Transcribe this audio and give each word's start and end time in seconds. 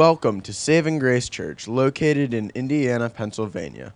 Welcome 0.00 0.40
to 0.42 0.54
Saving 0.54 0.98
Grace 0.98 1.28
Church, 1.28 1.68
located 1.68 2.32
in 2.32 2.50
Indiana, 2.54 3.10
Pennsylvania. 3.10 3.92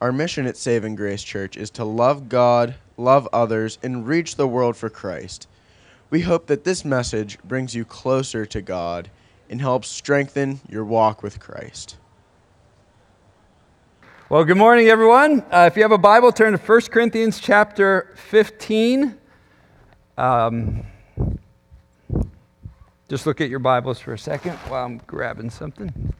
Our 0.00 0.12
mission 0.12 0.46
at 0.46 0.56
Saving 0.56 0.94
Grace 0.94 1.24
Church 1.24 1.56
is 1.56 1.68
to 1.70 1.84
love 1.84 2.28
God, 2.28 2.76
love 2.96 3.28
others, 3.32 3.76
and 3.82 4.06
reach 4.06 4.36
the 4.36 4.46
world 4.46 4.76
for 4.76 4.88
Christ. 4.88 5.48
We 6.10 6.20
hope 6.20 6.46
that 6.46 6.62
this 6.62 6.84
message 6.84 7.40
brings 7.42 7.74
you 7.74 7.84
closer 7.84 8.46
to 8.46 8.62
God 8.62 9.10
and 9.50 9.60
helps 9.60 9.88
strengthen 9.88 10.60
your 10.68 10.84
walk 10.84 11.24
with 11.24 11.40
Christ. 11.40 11.96
Well, 14.28 14.44
good 14.44 14.58
morning, 14.58 14.86
everyone. 14.86 15.40
Uh, 15.50 15.68
if 15.68 15.76
you 15.76 15.82
have 15.82 15.90
a 15.90 15.98
Bible, 15.98 16.30
turn 16.30 16.52
to 16.52 16.58
1 16.64 16.80
Corinthians 16.82 17.40
chapter 17.40 18.14
15. 18.14 19.18
Um, 20.16 20.84
just 23.08 23.24
look 23.24 23.40
at 23.40 23.48
your 23.48 23.58
Bibles 23.58 23.98
for 23.98 24.12
a 24.12 24.18
second 24.18 24.52
while 24.68 24.84
I'm 24.84 24.98
grabbing 25.06 25.48
something. 25.48 26.12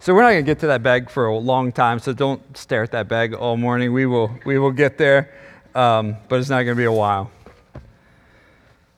So 0.00 0.14
we're 0.14 0.22
not 0.22 0.30
going 0.30 0.44
to 0.44 0.48
get 0.48 0.60
to 0.60 0.68
that 0.68 0.82
bag 0.82 1.10
for 1.10 1.26
a 1.26 1.36
long 1.36 1.72
time, 1.72 1.98
so 1.98 2.12
don't 2.12 2.56
stare 2.56 2.82
at 2.82 2.92
that 2.92 3.08
bag 3.08 3.34
all 3.34 3.56
morning. 3.56 3.92
We 3.92 4.06
will, 4.06 4.30
we 4.46 4.58
will 4.58 4.70
get 4.70 4.96
there, 4.96 5.34
um, 5.74 6.16
but 6.28 6.38
it's 6.38 6.48
not 6.48 6.62
going 6.62 6.76
to 6.76 6.80
be 6.80 6.84
a 6.84 6.92
while. 6.92 7.30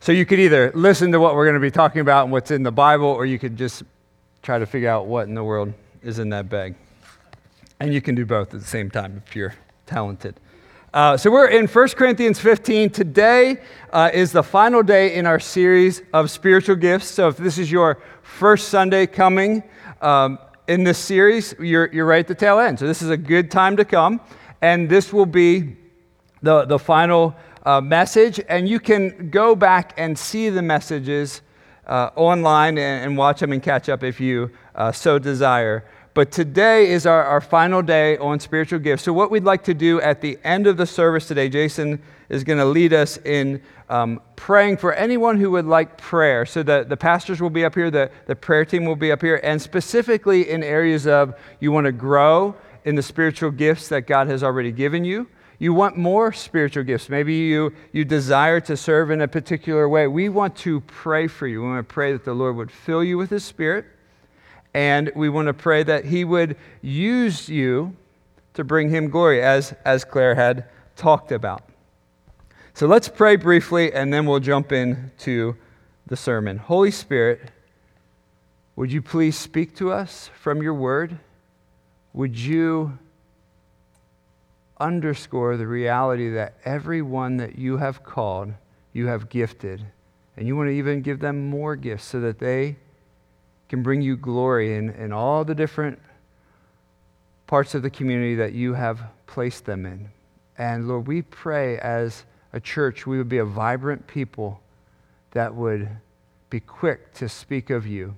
So 0.01 0.12
you 0.12 0.25
could 0.25 0.39
either 0.39 0.70
listen 0.75 1.11
to 1.12 1.19
what 1.19 1.34
we're 1.34 1.47
going 1.47 1.55
to 1.55 1.61
be 1.61 1.70
talking 1.70 2.01
about 2.01 2.25
and 2.25 2.33
what's 2.33 2.51
in 2.51 2.62
the 2.62 2.70
Bible, 2.70 3.06
or 3.06 3.27
you 3.27 3.39
could 3.39 3.56
just 3.56 3.83
try 4.42 4.59
to 4.59 4.67
figure 4.67 4.91
out 4.91 5.06
what 5.06 5.27
in 5.27 5.34
the 5.34 5.42
world 5.42 5.73
is 6.03 6.19
in 6.19 6.29
that 6.29 6.48
bag. 6.48 6.77
And 7.81 7.92
you 7.92 8.01
can 8.01 8.15
do 8.15 8.25
both 8.25 8.55
at 8.55 8.61
the 8.61 8.67
same 8.67 8.91
time 8.91 9.23
if 9.27 9.34
you're 9.34 9.55
talented. 9.87 10.39
Uh, 10.95 11.19
so 11.19 11.30
we're 11.30 11.48
in 11.48 11.66
1 11.66 11.88
Corinthians 11.91 12.41
15. 12.41 12.88
Today 12.88 13.59
uh, 13.92 14.10
is 14.15 14.33
the 14.33 14.42
final 14.42 14.83
day 14.83 15.14
in 15.16 15.27
our 15.27 15.38
series 15.38 16.01
of 16.14 16.30
spiritual 16.30 16.77
gifts. 16.77 17.09
So 17.09 17.28
if 17.28 17.37
this 17.37 17.59
is 17.59 17.70
your 17.70 18.01
first 18.22 18.69
Sunday 18.69 19.06
coming 19.06 19.62
um, 20.00 20.39
in 20.67 20.84
this 20.84 20.97
series, 20.97 21.55
you're, 21.61 21.92
you're 21.92 22.06
right 22.06 22.20
at 22.20 22.27
the 22.27 22.34
tail 22.34 22.58
end. 22.58 22.78
So 22.78 22.86
this 22.86 23.03
is 23.03 23.11
a 23.11 23.19
good 23.19 23.50
time 23.50 23.77
to 23.77 23.84
come. 23.84 24.19
And 24.62 24.89
this 24.89 25.12
will 25.12 25.27
be 25.27 25.77
the, 26.41 26.64
the 26.64 26.78
final 26.78 27.36
uh, 27.67 27.83
message. 27.83 28.41
And 28.48 28.67
you 28.67 28.80
can 28.80 29.28
go 29.28 29.55
back 29.55 29.92
and 29.98 30.19
see 30.19 30.48
the 30.48 30.62
messages 30.62 31.42
uh, 31.86 32.11
online 32.17 32.78
and, 32.78 33.05
and, 33.05 33.17
watch 33.17 33.41
them 33.41 33.52
and 33.52 33.62
catch 33.62 33.89
up 33.91 34.02
if 34.02 34.20
you 34.20 34.50
uh, 34.75 34.92
so 34.92 35.19
desire. 35.19 35.84
But 36.14 36.33
today 36.33 36.91
is 36.91 37.06
our, 37.06 37.23
our 37.23 37.41
final 37.41 37.83
day 37.83 38.17
on 38.19 38.41
spiritual 38.41 38.78
gifts. 38.78 39.05
So, 39.05 39.12
what 39.12 39.31
we'd 39.31 39.45
like 39.45 39.64
to 39.64 39.75
do 39.75 40.01
at 40.01 40.20
the 40.20 40.39
end 40.42 40.67
of 40.67 40.77
the 40.77 40.87
service 40.87 41.28
today, 41.28 41.48
Jason 41.48 42.03
is 42.28 42.45
going 42.45 42.59
to 42.59 42.64
lead 42.64 42.92
us 42.92 43.19
in 43.19 43.62
um, 43.89 44.20
praying 44.34 44.79
for 44.79 44.92
anyone 44.92 45.39
who 45.39 45.51
would 45.53 45.67
like 45.67 45.97
prayer. 45.97 46.45
So, 46.45 46.62
the, 46.62 46.84
the 46.89 46.97
pastors 46.97 47.41
will 47.41 47.51
be 47.51 47.64
up 47.64 47.75
here, 47.75 47.91
the, 47.91 48.11
the 48.27 48.34
prayer 48.34 48.64
team 48.64 48.84
will 48.84 48.97
be 48.97 49.12
up 49.12 49.23
here, 49.23 49.41
and 49.42 49.61
specifically 49.61 50.51
in 50.51 50.62
areas 50.62 51.06
of 51.06 51.34
you 51.61 51.70
want 51.73 51.84
to 51.84 51.92
grow 51.92 52.56
in 52.84 52.95
the 52.95 53.03
spiritual 53.03 53.51
gifts 53.51 53.89
that 53.89 54.06
God 54.06 54.29
has 54.29 54.42
already 54.42 54.73
given 54.73 55.05
you. 55.05 55.29
You 55.61 55.75
want 55.75 55.97
more 55.97 56.33
spiritual 56.33 56.84
gifts. 56.84 57.09
Maybe 57.09 57.34
you, 57.34 57.73
you 57.92 58.05
desire 58.05 58.61
to 58.61 58.77
serve 58.77 59.11
in 59.11 59.20
a 59.20 59.29
particular 59.29 59.89
way. 59.89 60.06
We 60.06 60.29
want 60.29 60.56
to 60.59 60.81
pray 60.83 61.27
for 61.27 61.48
you. 61.48 61.62
We 61.62 61.69
want 61.69 61.89
to 61.89 61.92
pray 61.92 62.12
that 62.12 62.25
the 62.25 62.34
Lord 62.34 62.56
would 62.56 62.70
fill 62.70 63.03
you 63.03 63.19
with 63.19 63.31
His 63.31 63.45
Spirit 63.45 63.86
and 64.79 65.11
we 65.17 65.29
want 65.29 65.48
to 65.48 65.53
pray 65.53 65.83
that 65.83 66.05
He 66.05 66.25
would 66.25 66.57
use 66.83 67.48
you 67.48 67.97
to 68.55 68.62
bring 68.62 68.91
Him 68.91 69.11
glory, 69.11 69.43
as, 69.43 69.75
as 69.85 70.05
Claire 70.05 70.37
had 70.37 70.67
talked 70.95 71.33
about. 71.33 71.65
So 72.75 72.87
let's 72.87 73.09
pray 73.09 73.35
briefly, 73.35 73.93
and 73.93 74.12
then 74.12 74.25
we'll 74.25 74.39
jump 74.39 74.70
into 74.70 75.57
the 76.07 76.17
sermon. 76.17 76.59
Holy 76.59 76.93
Spirit, 76.93 77.51
would 78.77 78.93
you 78.93 79.03
please 79.03 79.37
speak 79.37 79.75
to 79.79 79.91
us 79.91 80.31
from 80.41 80.62
your 80.62 80.75
word? 80.75 81.19
Would 82.13 82.39
you 82.39 82.97
underscore 84.79 85.57
the 85.57 85.67
reality 85.67 86.31
that 86.31 86.55
everyone 86.64 87.39
that 87.39 87.58
you 87.58 87.79
have 87.79 88.05
called, 88.05 88.52
you 88.92 89.08
have 89.08 89.29
gifted, 89.29 89.85
and 90.36 90.47
you 90.47 90.55
want 90.55 90.69
to 90.69 90.73
even 90.73 91.02
give 91.02 91.19
them 91.19 91.51
more 91.51 91.75
gifts 91.75 92.05
so 92.05 92.20
that 92.20 92.39
they 92.39 92.77
can 93.68 93.83
bring 93.83 94.02
you 94.02 94.17
glory 94.17 94.77
in, 94.77 94.90
in 94.90 95.12
all 95.12 95.45
the 95.45 95.55
different 95.55 95.98
parts 97.46 97.74
of 97.74 97.83
the 97.83 97.90
community 97.90 98.34
that 98.36 98.52
you 98.52 98.74
have 98.74 99.01
placed 99.27 99.64
them 99.64 99.86
in. 99.86 100.08
And 100.56 100.89
Lord, 100.89 101.06
we 101.06 101.23
pray 101.23 101.78
as 101.78 102.24
a 102.52 102.61
church, 102.61 103.07
we 103.07 103.18
would 103.18 103.28
be 103.28 103.39
a 103.39 103.45
vibrant 103.45 104.07
people 104.07 104.61
that 105.33 105.55
would 105.55 105.89
be 106.51 106.61
quick 106.61 107.12
to 107.14 107.28
speak 107.28 107.70
of 107.70 107.86
you. 107.86 108.14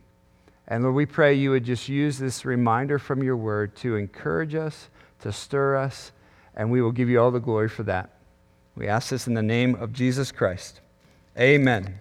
And 0.69 0.85
Lord, 0.85 0.95
we 0.95 1.07
pray 1.07 1.35
you 1.35 1.51
would 1.51 1.65
just 1.65 1.89
use 1.89 2.19
this 2.19 2.45
reminder 2.45 2.99
from 2.99 3.23
your 3.23 3.37
word 3.37 3.75
to 3.77 3.97
encourage 3.97 4.55
us, 4.55 4.89
to 5.21 5.33
stir 5.33 5.77
us, 5.77 6.13
and 6.55 6.71
we 6.71 6.81
will 6.81 6.93
give 6.93 7.09
you 7.09 7.21
all 7.21 7.31
the 7.31 7.41
glory 7.41 7.69
for 7.69 7.83
that. 7.85 8.11
We 8.77 8.87
ask 8.87 9.11
this 9.11 9.27
in 9.27 9.35
the 9.35 9.43
name 9.43 9.75
of 9.75 9.93
Jesus 9.93 10.31
Christ. 10.31 10.81
Amen. 11.39 12.01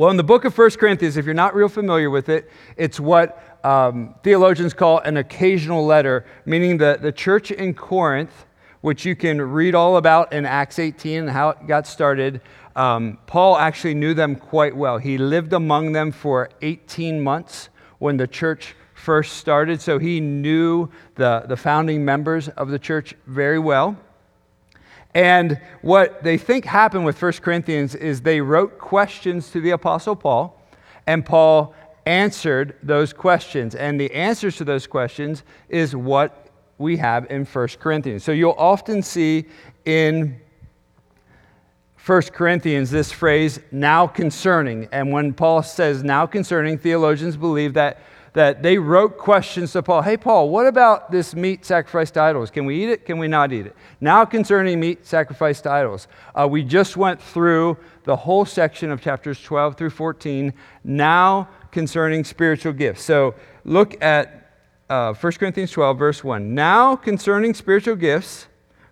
Well, 0.00 0.08
in 0.08 0.16
the 0.16 0.24
book 0.24 0.46
of 0.46 0.56
1 0.56 0.70
Corinthians, 0.78 1.18
if 1.18 1.26
you're 1.26 1.34
not 1.34 1.54
real 1.54 1.68
familiar 1.68 2.08
with 2.08 2.30
it, 2.30 2.50
it's 2.78 2.98
what 2.98 3.60
um, 3.62 4.14
theologians 4.22 4.72
call 4.72 5.00
an 5.00 5.18
occasional 5.18 5.84
letter, 5.84 6.24
meaning 6.46 6.78
the, 6.78 6.98
the 6.98 7.12
church 7.12 7.50
in 7.50 7.74
Corinth, 7.74 8.46
which 8.80 9.04
you 9.04 9.14
can 9.14 9.42
read 9.42 9.74
all 9.74 9.98
about 9.98 10.32
in 10.32 10.46
Acts 10.46 10.78
18 10.78 11.18
and 11.18 11.28
how 11.28 11.50
it 11.50 11.66
got 11.66 11.86
started. 11.86 12.40
Um, 12.74 13.18
Paul 13.26 13.58
actually 13.58 13.92
knew 13.92 14.14
them 14.14 14.36
quite 14.36 14.74
well. 14.74 14.96
He 14.96 15.18
lived 15.18 15.52
among 15.52 15.92
them 15.92 16.12
for 16.12 16.48
18 16.62 17.20
months 17.20 17.68
when 17.98 18.16
the 18.16 18.26
church 18.26 18.74
first 18.94 19.34
started, 19.34 19.82
so 19.82 19.98
he 19.98 20.18
knew 20.18 20.88
the, 21.16 21.44
the 21.46 21.58
founding 21.58 22.06
members 22.06 22.48
of 22.48 22.70
the 22.70 22.78
church 22.78 23.14
very 23.26 23.58
well. 23.58 23.98
And 25.14 25.60
what 25.82 26.22
they 26.22 26.38
think 26.38 26.64
happened 26.64 27.04
with 27.04 27.20
1 27.20 27.32
Corinthians 27.34 27.94
is 27.94 28.20
they 28.20 28.40
wrote 28.40 28.78
questions 28.78 29.50
to 29.50 29.60
the 29.60 29.70
Apostle 29.70 30.14
Paul, 30.14 30.60
and 31.06 31.24
Paul 31.26 31.74
answered 32.06 32.76
those 32.82 33.12
questions. 33.12 33.74
And 33.74 34.00
the 34.00 34.12
answers 34.12 34.56
to 34.56 34.64
those 34.64 34.86
questions 34.86 35.42
is 35.68 35.94
what 35.96 36.48
we 36.78 36.96
have 36.96 37.30
in 37.30 37.44
1 37.44 37.68
Corinthians. 37.80 38.24
So 38.24 38.32
you'll 38.32 38.52
often 38.52 39.02
see 39.02 39.46
in 39.84 40.40
1 42.06 42.22
Corinthians 42.32 42.90
this 42.90 43.12
phrase, 43.12 43.60
now 43.70 44.06
concerning. 44.06 44.88
And 44.90 45.12
when 45.12 45.34
Paul 45.34 45.62
says 45.62 46.02
now 46.02 46.26
concerning, 46.26 46.78
theologians 46.78 47.36
believe 47.36 47.74
that 47.74 48.00
that 48.32 48.62
they 48.62 48.78
wrote 48.78 49.18
questions 49.18 49.72
to 49.72 49.82
Paul. 49.82 50.02
Hey, 50.02 50.16
Paul, 50.16 50.50
what 50.50 50.66
about 50.66 51.10
this 51.10 51.34
meat 51.34 51.64
sacrificed 51.64 52.14
to 52.14 52.22
idols? 52.22 52.50
Can 52.50 52.64
we 52.64 52.82
eat 52.82 52.88
it? 52.88 53.04
Can 53.04 53.18
we 53.18 53.28
not 53.28 53.52
eat 53.52 53.66
it? 53.66 53.76
Now, 54.00 54.24
concerning 54.24 54.78
meat 54.78 55.06
sacrificed 55.06 55.64
to 55.64 55.70
idols, 55.70 56.06
uh, 56.34 56.46
we 56.48 56.62
just 56.62 56.96
went 56.96 57.20
through 57.20 57.76
the 58.04 58.14
whole 58.14 58.44
section 58.44 58.90
of 58.90 59.00
chapters 59.00 59.42
12 59.42 59.76
through 59.76 59.90
14. 59.90 60.52
Now, 60.84 61.48
concerning 61.72 62.24
spiritual 62.24 62.72
gifts. 62.72 63.02
So, 63.02 63.34
look 63.64 64.02
at 64.02 64.40
uh, 64.88 65.14
1 65.14 65.32
Corinthians 65.34 65.70
12, 65.70 65.98
verse 65.98 66.24
1. 66.24 66.54
Now, 66.54 66.96
concerning 66.96 67.54
spiritual 67.54 67.96
gifts, 67.96 68.46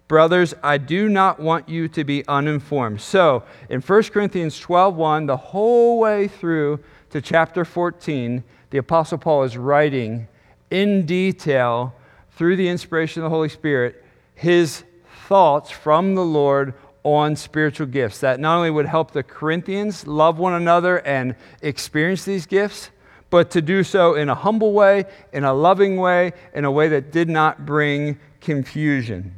brothers, 0.09 0.55
I 0.63 0.79
do 0.79 1.09
not 1.09 1.39
want 1.39 1.69
you 1.69 1.87
to 1.89 2.03
be 2.03 2.27
uninformed. 2.27 3.01
So, 3.01 3.45
in 3.69 3.81
1 3.81 4.03
Corinthians 4.05 4.59
12, 4.59 4.97
1, 4.97 5.27
the 5.27 5.37
whole 5.37 5.99
way 6.01 6.27
through 6.29 6.81
to 7.11 7.21
chapter 7.21 7.65
14, 7.65 8.43
the 8.71 8.79
Apostle 8.79 9.19
Paul 9.19 9.45
is 9.45 9.57
writing 9.57 10.27
in 10.71 11.07
detail 11.07 11.95
through 12.33 12.57
the 12.57 12.69
inspiration 12.69 13.23
of 13.23 13.25
the 13.25 13.35
Holy 13.35 13.49
Spirit 13.49 14.05
his 14.35 14.85
thoughts 15.27 15.71
from 15.71 16.15
the 16.15 16.25
Lord 16.25 16.75
on 17.03 17.37
spiritual 17.37 17.87
gifts 17.87 18.21
that 18.21 18.41
not 18.41 18.57
only 18.57 18.71
would 18.71 18.87
help 18.87 19.11
the 19.11 19.23
Corinthians 19.23 20.07
love 20.07 20.39
one 20.39 20.54
another 20.54 20.99
and 21.07 21.34
experience 21.63 22.25
these 22.25 22.47
gifts, 22.47 22.91
but 23.31 23.51
to 23.51 23.61
do 23.63 23.83
so 23.83 24.15
in 24.15 24.28
a 24.28 24.34
humble 24.34 24.72
way, 24.72 25.04
in 25.33 25.45
a 25.45 25.53
loving 25.53 25.97
way, 25.97 26.33
in 26.54 26.65
a 26.65 26.71
way 26.71 26.89
that 26.89 27.13
did 27.13 27.28
not 27.28 27.66
bring 27.66 28.19
confusion. 28.41 29.38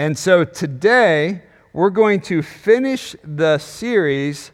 And 0.00 0.16
so 0.16 0.44
today, 0.44 1.42
we're 1.74 1.90
going 1.90 2.22
to 2.22 2.40
finish 2.40 3.14
the 3.22 3.58
series 3.58 4.50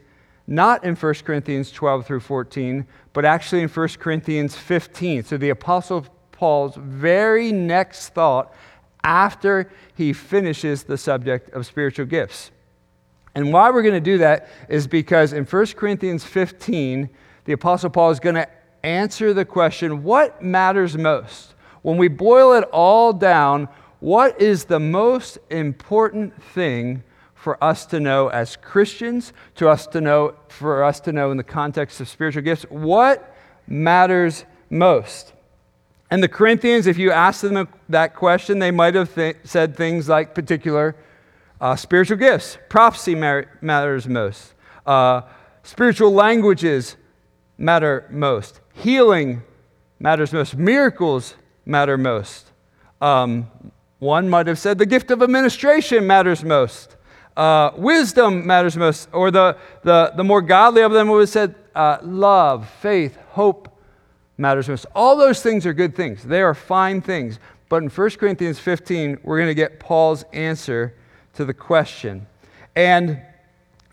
not 0.48 0.82
in 0.82 0.96
1 0.96 1.14
Corinthians 1.24 1.70
12 1.70 2.04
through 2.04 2.18
14, 2.18 2.84
but 3.12 3.24
actually 3.24 3.62
in 3.62 3.68
1 3.68 3.88
Corinthians 4.00 4.56
15. 4.56 5.22
So 5.22 5.36
the 5.36 5.50
Apostle 5.50 6.04
Paul's 6.32 6.74
very 6.74 7.52
next 7.52 8.08
thought 8.08 8.52
after 9.04 9.70
he 9.94 10.12
finishes 10.12 10.82
the 10.82 10.98
subject 10.98 11.50
of 11.50 11.64
spiritual 11.64 12.06
gifts. 12.06 12.50
And 13.36 13.52
why 13.52 13.70
we're 13.70 13.82
going 13.82 13.94
to 13.94 14.00
do 14.00 14.18
that 14.18 14.48
is 14.68 14.88
because 14.88 15.32
in 15.32 15.44
1 15.44 15.66
Corinthians 15.76 16.24
15, 16.24 17.08
the 17.44 17.52
Apostle 17.52 17.90
Paul 17.90 18.10
is 18.10 18.18
going 18.18 18.34
to 18.34 18.48
answer 18.82 19.32
the 19.32 19.44
question 19.44 20.02
what 20.02 20.42
matters 20.42 20.98
most? 20.98 21.54
When 21.82 21.98
we 21.98 22.08
boil 22.08 22.54
it 22.54 22.64
all 22.72 23.12
down, 23.12 23.68
what 24.00 24.40
is 24.40 24.64
the 24.64 24.80
most 24.80 25.38
important 25.50 26.42
thing 26.42 27.02
for 27.34 27.62
us 27.62 27.86
to 27.86 28.00
know 28.00 28.28
as 28.28 28.56
Christians, 28.56 29.32
to 29.54 29.68
us 29.68 29.86
to 29.88 30.00
know, 30.00 30.34
for 30.48 30.82
us 30.82 31.00
to 31.00 31.12
know 31.12 31.30
in 31.30 31.36
the 31.36 31.44
context 31.44 32.00
of 32.00 32.08
spiritual 32.08 32.42
gifts, 32.42 32.64
what 32.64 33.36
matters 33.66 34.44
most. 34.68 35.32
And 36.10 36.22
the 36.22 36.28
Corinthians, 36.28 36.86
if 36.86 36.98
you 36.98 37.10
asked 37.10 37.42
them 37.42 37.68
that 37.88 38.14
question, 38.14 38.58
they 38.58 38.70
might 38.70 38.94
have 38.94 39.14
th- 39.14 39.36
said 39.44 39.76
things 39.76 40.08
like 40.08 40.34
particular 40.34 40.96
uh, 41.60 41.74
spiritual 41.74 42.16
gifts, 42.16 42.58
prophecy 42.68 43.14
mar- 43.14 43.46
matters 43.60 44.06
most, 44.06 44.54
uh, 44.84 45.22
spiritual 45.62 46.12
languages 46.12 46.96
matter 47.58 48.06
most, 48.10 48.60
healing 48.74 49.42
matters 49.98 50.32
most, 50.32 50.56
miracles 50.56 51.34
matter 51.64 51.96
most. 51.96 52.52
Um, 53.00 53.50
one 53.98 54.28
might 54.28 54.46
have 54.46 54.58
said 54.58 54.78
the 54.78 54.86
gift 54.86 55.10
of 55.10 55.22
administration 55.22 56.06
matters 56.06 56.44
most. 56.44 56.96
Uh, 57.36 57.70
wisdom 57.76 58.46
matters 58.46 58.76
most. 58.76 59.08
Or 59.12 59.30
the, 59.30 59.56
the, 59.82 60.12
the 60.16 60.24
more 60.24 60.42
godly 60.42 60.82
of 60.82 60.92
them 60.92 61.08
would 61.08 61.20
have 61.20 61.28
said 61.28 61.54
uh, 61.74 61.98
love, 62.02 62.68
faith, 62.80 63.16
hope 63.30 63.68
matters 64.38 64.68
most. 64.68 64.86
All 64.94 65.16
those 65.16 65.42
things 65.42 65.66
are 65.66 65.72
good 65.72 65.94
things. 65.94 66.22
They 66.22 66.42
are 66.42 66.54
fine 66.54 67.00
things. 67.00 67.38
But 67.68 67.82
in 67.82 67.88
1 67.88 68.10
Corinthians 68.10 68.58
15, 68.58 69.18
we're 69.22 69.38
going 69.38 69.48
to 69.48 69.54
get 69.54 69.80
Paul's 69.80 70.24
answer 70.32 70.94
to 71.34 71.44
the 71.44 71.54
question. 71.54 72.26
And 72.74 73.20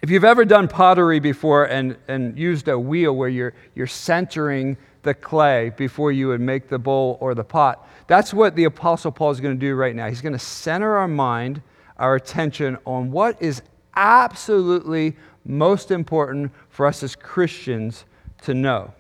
if 0.02 0.10
you've 0.10 0.26
ever 0.26 0.46
done 0.46 0.68
pottery 0.68 1.20
before 1.20 1.66
and, 1.66 1.98
and 2.08 2.38
used 2.38 2.68
a 2.68 2.78
wheel 2.78 3.16
where 3.16 3.30
you're, 3.30 3.54
you're 3.74 3.88
centering 3.88 4.78
the 5.04 5.14
clay 5.14 5.70
before 5.70 6.12
you 6.12 6.30
would 6.30 6.42
make 6.42 6.70
the 6.70 6.80
bowl 6.80 7.18
or 7.22 7.36
the 7.36 7.44
pot, 7.44 7.88
that's 8.08 8.34
what 8.34 8.56
the 8.56 8.64
Apostle 8.64 9.12
Paul 9.12 9.32
is 9.32 9.40
going 9.40 9.56
to 9.56 9.60
do 9.60 9.76
right 9.76 9.96
now. 9.96 10.10
He's 10.10 10.22
going 10.22 10.34
to 10.34 10.40
center 10.40 10.98
our 10.98 11.08
mind, 11.08 11.62
our 11.98 12.16
attention 12.16 12.78
on 12.86 13.12
what 13.12 13.42
is 13.42 13.62
absolutely 13.96 15.16
most 15.46 15.92
important 15.92 16.52
for 16.70 16.86
us 16.86 17.04
as 17.04 17.16
Christians 17.16 18.06
to 18.42 18.54
know. 18.54 18.94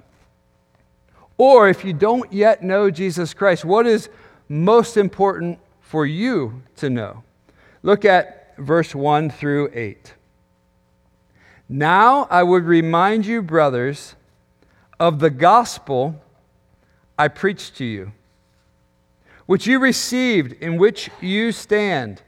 Or 1.37 1.67
if 1.67 1.83
you 1.83 1.93
don't 1.93 2.31
yet 2.31 2.63
know 2.63 2.91
Jesus 2.91 3.33
Christ, 3.33 3.65
what 3.65 3.87
is 3.87 4.09
most 4.47 4.97
important 4.97 5.59
for 5.81 6.05
you 6.05 6.61
to 6.77 6.89
know? 6.89 7.23
Look 7.81 8.05
at 8.05 8.55
verse 8.57 8.93
1 8.93 9.29
through 9.31 9.71
8. 9.73 10.13
Now 11.69 12.27
I 12.29 12.43
would 12.43 12.65
remind 12.65 13.25
you, 13.25 13.41
brothers, 13.41 14.15
of 14.99 15.19
the 15.19 15.29
gospel 15.29 16.21
I 17.17 17.27
preached 17.27 17.77
to 17.77 17.85
you, 17.85 18.11
which 19.45 19.67
you 19.67 19.79
received, 19.79 20.53
in 20.53 20.77
which 20.77 21.09
you 21.21 21.51
stand, 21.51 22.21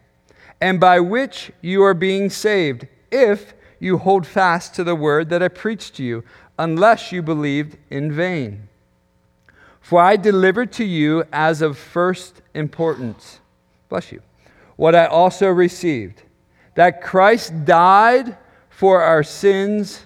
and 0.62 0.80
by 0.80 1.00
which 1.00 1.52
you 1.62 1.84
are 1.84 1.94
being 1.94 2.30
saved, 2.30 2.88
if 3.12 3.54
you 3.80 3.98
hold 3.98 4.26
fast 4.26 4.76
to 4.76 4.84
the 4.84 4.96
word 4.96 5.30
that 5.30 5.44
I 5.44 5.48
preached 5.48 5.96
to 5.96 6.04
you, 6.04 6.24
unless 6.58 7.12
you 7.12 7.22
believed 7.22 7.78
in 7.90 8.12
vain. 8.12 8.70
For 9.82 10.02
I 10.02 10.16
delivered 10.16 10.72
to 10.74 10.84
you 10.84 11.24
as 11.32 11.62
of 11.62 11.78
first 11.78 12.42
importance, 12.54 13.40
bless 13.90 14.12
you, 14.12 14.22
what 14.76 14.96
I 14.96 15.06
also 15.06 15.48
received 15.50 16.24
that 16.76 17.02
Christ 17.02 17.66
died 17.66 18.38
for 18.70 19.02
our 19.02 19.24
sins 19.24 20.06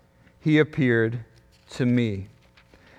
he 0.41 0.59
appeared 0.59 1.23
to 1.71 1.85
me. 1.85 2.27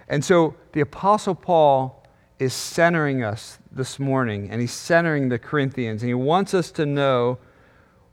And 0.09 0.25
so 0.25 0.55
the 0.73 0.81
Apostle 0.81 1.35
Paul 1.35 2.07
is 2.39 2.55
centering 2.55 3.23
us 3.23 3.59
this 3.71 3.99
morning, 3.99 4.51
and 4.51 4.61
he's 4.61 4.73
centering 4.73 5.29
the 5.29 5.39
Corinthians, 5.39 6.03
and 6.03 6.09
he 6.09 6.15
wants 6.15 6.55
us 6.55 6.71
to 6.73 6.87
know 6.87 7.39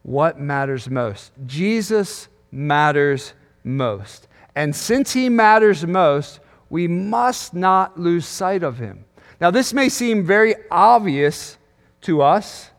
what 0.03 0.39
matters 0.39 0.89
most. 0.89 1.31
Jesus 1.45 2.27
matters 2.51 3.33
most. 3.63 4.27
And 4.55 4.75
since 4.75 5.13
he 5.13 5.29
matters 5.29 5.85
most, 5.85 6.39
we 6.69 6.87
must 6.87 7.53
not 7.53 7.99
lose 7.99 8.25
sight 8.25 8.63
of 8.63 8.77
him. 8.77 9.05
Now, 9.41 9.51
this 9.51 9.73
may 9.73 9.89
seem 9.89 10.25
very 10.25 10.55
obvious 10.69 11.57
to 12.01 12.21
us. 12.21 12.71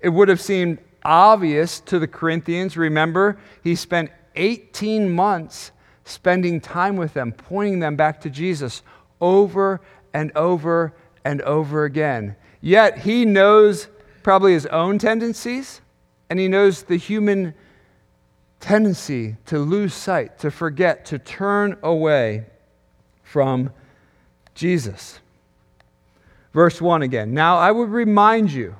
It 0.00 0.08
would 0.08 0.28
have 0.28 0.40
seemed 0.40 0.78
obvious 1.04 1.80
to 1.80 1.98
the 1.98 2.08
Corinthians. 2.08 2.76
Remember, 2.76 3.38
he 3.62 3.74
spent 3.74 4.10
18 4.36 5.10
months 5.10 5.72
spending 6.10 6.60
time 6.60 6.96
with 6.96 7.14
them, 7.14 7.32
pointing 7.32 7.78
them 7.78 7.96
back 7.96 8.20
to 8.22 8.30
Jesus 8.30 8.82
over 9.20 9.80
and 10.12 10.32
over 10.36 10.92
and 11.24 11.40
over 11.42 11.84
again. 11.84 12.36
Yet 12.60 12.98
he 12.98 13.24
knows 13.24 13.88
probably 14.22 14.52
his 14.52 14.66
own 14.66 14.98
tendencies, 14.98 15.80
and 16.28 16.38
he 16.38 16.48
knows 16.48 16.82
the 16.82 16.96
human 16.96 17.54
tendency 18.60 19.36
to 19.46 19.58
lose 19.58 19.94
sight, 19.94 20.38
to 20.40 20.50
forget, 20.50 21.06
to 21.06 21.18
turn 21.18 21.76
away 21.82 22.44
from 23.22 23.70
Jesus. 24.54 25.20
Verse 26.52 26.80
1 26.80 27.02
again. 27.02 27.32
Now 27.32 27.56
I 27.56 27.70
would 27.70 27.90
remind 27.90 28.52
you, 28.52 28.76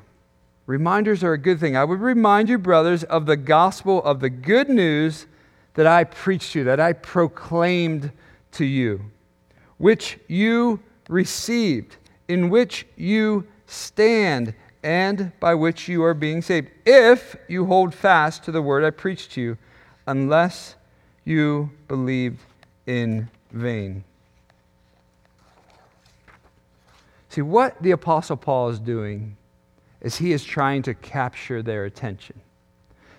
reminders 0.67 1.25
are 1.25 1.33
a 1.33 1.39
good 1.39 1.61
thing. 1.61 1.77
I 1.77 1.85
would 1.85 2.01
remind 2.01 2.49
you, 2.49 2.59
brothers, 2.59 3.05
of 3.05 3.27
the 3.27 3.37
gospel 3.37 4.03
of 4.03 4.21
the 4.21 4.31
good 4.31 4.69
news 4.69 5.27
that 5.75 5.87
I 5.87 6.05
preached 6.05 6.53
to 6.53 6.61
you, 6.61 6.65
that 6.65 6.81
I 6.81 6.93
proclaimed 6.93 8.11
to 8.53 8.65
you, 8.65 9.01
which 9.79 10.19
you 10.29 10.81
received, 11.09 11.97
in 12.29 12.51
which 12.51 12.87
you 12.97 13.47
stand, 13.67 14.55
and 14.83 15.33
by 15.41 15.55
which 15.55 15.89
you 15.89 16.03
are 16.03 16.15
being 16.15 16.43
saved, 16.43 16.69
if 16.87 17.37
you 17.49 17.67
hold 17.67 17.95
fast 17.95 18.45
to 18.45 18.53
the 18.53 18.63
word 18.63 18.85
I 18.85 18.91
preached 18.91 19.33
to 19.33 19.41
you, 19.41 19.59
unless 20.07 20.75
you 21.25 21.71
believed 21.87 22.41
in 22.87 23.29
vain. 23.53 24.05
See, 27.29 27.43
what 27.43 27.81
the 27.81 27.93
Apostle 27.93 28.37
Paul 28.37 28.71
is 28.71 28.81
doing 28.81 29.37
is 30.01 30.17
he 30.17 30.33
is 30.33 30.45
trying 30.45 30.83
to 30.83 30.95
capture 30.95 31.63
their 31.63 31.85
attention. 31.85 32.41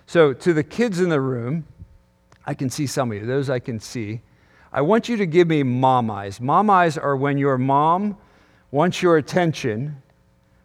So, 0.06 0.34
to 0.34 0.52
the 0.52 0.64
kids 0.64 1.00
in 1.00 1.08
the 1.08 1.20
room, 1.20 1.64
I 2.46 2.54
can 2.54 2.70
see 2.70 2.86
some 2.86 3.12
of 3.12 3.18
you, 3.18 3.26
those 3.26 3.50
I 3.50 3.58
can 3.58 3.80
see. 3.80 4.20
I 4.72 4.80
want 4.80 5.08
you 5.08 5.16
to 5.18 5.26
give 5.26 5.48
me 5.48 5.62
mom 5.62 6.10
eyes. 6.10 6.40
Mom 6.40 6.70
eyes 6.70 6.96
are 6.96 7.16
when 7.16 7.38
your 7.38 7.58
mom 7.58 8.16
wants 8.70 9.02
your 9.02 9.18
attention, 9.18 10.02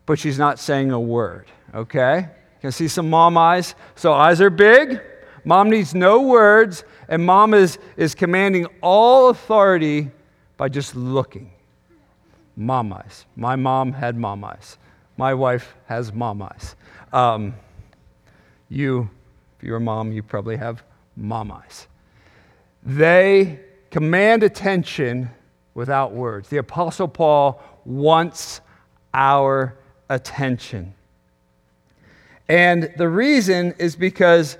but 0.06 0.18
she's 0.18 0.40
not 0.40 0.60
saying 0.60 0.92
a 0.92 1.00
word, 1.00 1.48
okay? 1.76 2.30
Can 2.62 2.72
see 2.72 2.88
some 2.88 3.10
mom 3.10 3.38
eyes? 3.38 3.76
So, 3.96 4.14
eyes 4.14 4.42
are 4.42 4.50
big. 4.50 5.02
Mom 5.44 5.70
needs 5.70 5.94
no 5.94 6.22
words, 6.22 6.84
and 7.08 7.26
mom 7.26 7.54
is, 7.54 7.78
is 7.96 8.16
commanding 8.16 8.66
all 8.82 9.30
authority 9.30 10.10
by 10.58 10.70
just 10.70 10.96
looking 10.96 11.52
mom 12.58 12.92
eyes. 12.92 13.26
My 13.36 13.56
mom 13.56 13.94
had 13.94 14.18
mom 14.18 14.44
eyes. 14.44 14.78
My 15.16 15.34
wife 15.34 15.76
has 15.86 16.12
mom 16.12 16.42
eyes. 16.42 16.76
Um, 17.14 17.54
you, 18.70 19.10
if 19.58 19.64
you're 19.64 19.78
a 19.78 19.82
mom, 19.82 20.12
you 20.12 20.24
probably 20.24 20.58
have 20.58 20.84
eyes. 21.32 21.88
They 22.84 23.60
command 23.92 24.44
attention 24.44 25.30
without 25.74 26.14
words. 26.14 26.50
The 26.50 26.58
Apostle 26.58 27.08
Paul 27.08 27.62
wants 27.86 28.62
our 29.14 29.76
attention. 30.10 30.94
And 32.50 32.94
the 32.98 33.10
reason 33.10 33.74
is 33.78 33.96
because 33.96 34.58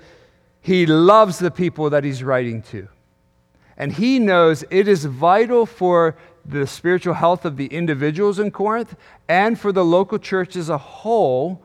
he 0.60 0.86
loves 0.86 1.38
the 1.38 1.50
people 1.50 1.90
that 1.90 2.04
he's 2.04 2.22
writing 2.22 2.62
to. 2.62 2.88
And 3.76 3.92
he 3.92 4.18
knows 4.18 4.64
it 4.70 4.88
is 4.88 5.04
vital 5.04 5.64
for 5.64 6.16
the 6.44 6.66
spiritual 6.66 7.14
health 7.14 7.44
of 7.44 7.56
the 7.56 7.66
individuals 7.66 8.38
in 8.38 8.50
Corinth 8.50 8.96
and 9.28 9.58
for 9.58 9.70
the 9.70 9.84
local 9.84 10.18
church 10.18 10.56
as 10.56 10.68
a 10.68 10.78
whole 10.78 11.62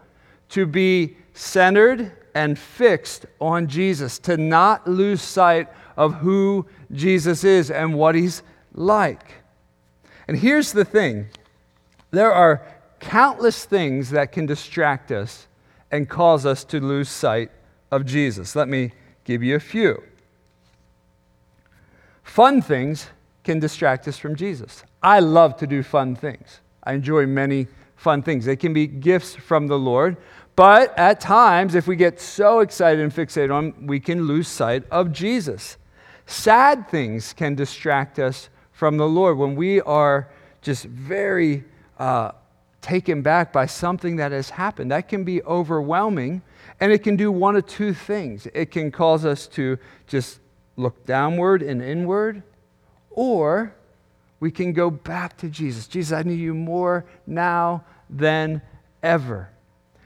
to 0.50 0.66
be 0.66 1.18
centered 1.34 2.12
and 2.36 2.58
fixed 2.58 3.26
on 3.40 3.68
Jesus, 3.68 4.20
to 4.20 4.38
not 4.38 4.88
lose 4.88 5.22
sight 5.22 5.68
of 5.98 6.16
who 6.16 6.66
Jesus 6.92 7.44
is 7.44 7.70
and 7.70 7.94
what 7.94 8.16
he's 8.16 8.42
like. 8.74 9.34
And 10.28 10.38
here's 10.38 10.72
the 10.72 10.86
thing 10.86 11.28
there 12.12 12.32
are 12.32 12.66
countless 13.00 13.66
things 13.66 14.12
that 14.12 14.32
can 14.32 14.46
distract 14.46 15.12
us 15.12 15.48
and 15.92 16.10
cause 16.10 16.46
us 16.46 16.64
to 16.66 16.80
lose 16.80 17.10
sight 17.10 17.52
of 17.92 18.06
Jesus. 18.06 18.56
Let 18.56 18.68
me 18.68 18.92
give 19.26 19.44
you 19.44 19.56
a 19.56 19.60
few. 19.60 20.02
Fun 22.24 22.62
things 22.62 23.08
can 23.44 23.60
distract 23.60 24.08
us 24.08 24.18
from 24.18 24.36
Jesus. 24.36 24.84
I 25.02 25.20
love 25.20 25.58
to 25.58 25.68
do 25.68 25.84
fun 25.84 26.16
things. 26.16 26.62
I 26.84 26.94
enjoy 26.94 27.28
many 27.28 27.68
fun 27.96 28.22
things. 28.24 28.46
They 28.46 28.56
can 28.56 28.74
be 28.74 28.88
gifts 28.88 29.36
from 29.36 29.68
the 29.68 29.78
Lord, 29.78 30.18
but 30.56 30.98
at 30.98 31.20
times, 31.20 31.74
if 31.76 31.88
we 31.88 31.96
get 31.96 32.20
so 32.20 32.60
excited 32.60 33.00
and 33.00 33.14
fixated 33.14 33.54
on, 33.54 33.88
we 33.88 34.00
can 34.00 34.24
lose 34.24 34.48
sight 34.48 34.84
of 34.92 35.12
Jesus. 35.12 35.78
Sad 36.26 36.88
things 36.90 37.34
can 37.34 37.56
distract 37.56 38.20
us 38.20 38.50
from 38.72 38.98
the 38.98 39.08
Lord 39.08 39.38
when 39.38 39.56
we 39.56 39.82
are 39.82 40.30
just 40.62 40.86
very 40.86 41.64
uh, 41.98 42.32
taken 42.82 43.22
back 43.22 43.52
by 43.52 43.66
something 43.66 44.18
that 44.18 44.32
has 44.32 44.52
happened. 44.52 44.92
That 44.92 45.08
can 45.08 45.24
be 45.24 45.42
overwhelming, 45.44 46.42
and 46.80 46.92
it 46.92 47.00
can 47.00 47.16
do 47.16 47.32
one 47.32 47.56
of 47.56 47.66
two 47.66 47.94
things. 47.94 48.48
It 48.54 48.72
can 48.72 48.92
cause 48.92 49.26
us 49.26 49.48
to 49.48 49.78
just 50.08 50.40
look 50.76 51.06
downward 51.06 51.64
and 51.64 51.82
inward, 51.82 52.44
or 53.10 53.74
we 54.40 54.52
can 54.52 54.74
go 54.74 54.90
back 54.90 55.38
to 55.38 55.50
Jesus. 55.50 55.88
Jesus, 55.88 56.12
I 56.12 56.24
need 56.24 56.40
you 56.40 56.54
more 56.54 57.06
now 57.26 57.86
than 58.10 58.62
ever. 59.02 59.53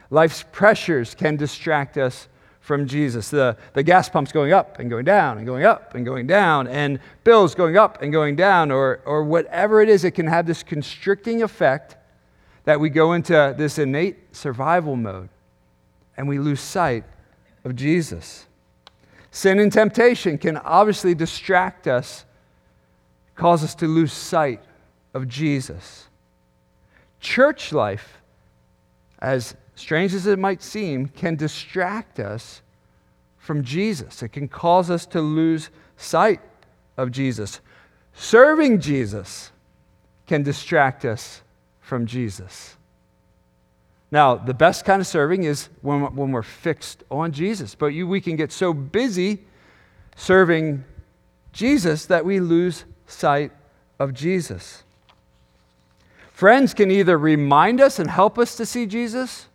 Life's 0.09 0.43
pressures 0.51 1.15
can 1.15 1.35
distract 1.35 1.97
us 1.97 2.27
from 2.59 2.85
Jesus. 2.85 3.29
The, 3.29 3.55
the 3.73 3.83
gas 3.83 4.09
pump's 4.09 4.31
going 4.31 4.51
up 4.51 4.79
and 4.79 4.89
going 4.89 5.05
down 5.05 5.37
and 5.37 5.45
going 5.45 5.63
up 5.63 5.95
and 5.95 6.05
going 6.05 6.27
down, 6.27 6.67
and 6.67 6.99
bills 7.23 7.55
going 7.55 7.77
up 7.77 8.01
and 8.01 8.11
going 8.11 8.35
down, 8.35 8.71
or, 8.71 8.99
or 9.05 9.23
whatever 9.23 9.81
it 9.81 9.89
is, 9.89 10.03
it 10.03 10.11
can 10.11 10.27
have 10.27 10.45
this 10.45 10.63
constricting 10.63 11.43
effect 11.43 11.95
that 12.65 12.79
we 12.79 12.89
go 12.89 13.13
into 13.13 13.55
this 13.57 13.79
innate 13.79 14.35
survival 14.35 14.97
mode 14.97 15.29
and 16.17 16.27
we 16.27 16.39
lose 16.39 16.59
sight 16.59 17.05
of 17.63 17.75
Jesus. 17.75 18.45
Sin 19.31 19.59
and 19.59 19.71
temptation 19.71 20.37
can 20.37 20.57
obviously 20.57 21.15
distract 21.15 21.87
us, 21.87 22.25
cause 23.35 23.63
us 23.63 23.75
to 23.75 23.87
lose 23.87 24.11
sight 24.11 24.61
of 25.13 25.27
Jesus. 25.27 26.07
Church 27.19 27.71
life, 27.71 28.17
as 29.19 29.55
strange 29.77 30.13
as 30.13 30.27
it 30.27 30.39
might 30.39 30.61
seem, 30.61 31.07
can 31.07 31.35
distract 31.35 32.19
us 32.19 32.61
from 33.37 33.63
Jesus. 33.63 34.23
It 34.23 34.29
can 34.29 34.47
cause 34.47 34.89
us 34.89 35.05
to 35.07 35.21
lose 35.21 35.69
sight 35.95 36.41
of 36.97 37.11
Jesus. 37.11 37.61
Serving 38.13 38.81
Jesus 38.81 39.51
can 40.25 40.43
distract 40.43 41.05
us 41.05 41.41
from 41.79 42.05
Jesus. 42.05 42.75
Now, 44.11 44.35
the 44.35 44.53
best 44.53 44.85
kind 44.85 45.01
of 45.01 45.07
serving 45.07 45.43
is 45.43 45.69
when, 45.81 46.15
when 46.15 46.31
we're 46.31 46.41
fixed 46.41 47.03
on 47.11 47.31
Jesus. 47.31 47.75
But 47.75 47.87
you, 47.87 48.07
we 48.07 48.21
can 48.21 48.35
get 48.35 48.51
so 48.51 48.73
busy 48.73 49.39
serving 50.15 50.83
Jesus 51.51 52.05
that 52.05 52.25
we 52.25 52.39
lose 52.39 52.85
sight 53.05 53.51
of 53.99 54.13
Jesus. 54.13 54.83
Friends 56.31 56.73
can 56.73 56.91
either 56.91 57.17
remind 57.17 57.81
us 57.81 57.99
and 57.99 58.09
help 58.09 58.37
us 58.37 58.55
to 58.57 58.65
see 58.65 58.85
Jesus, 58.85 59.47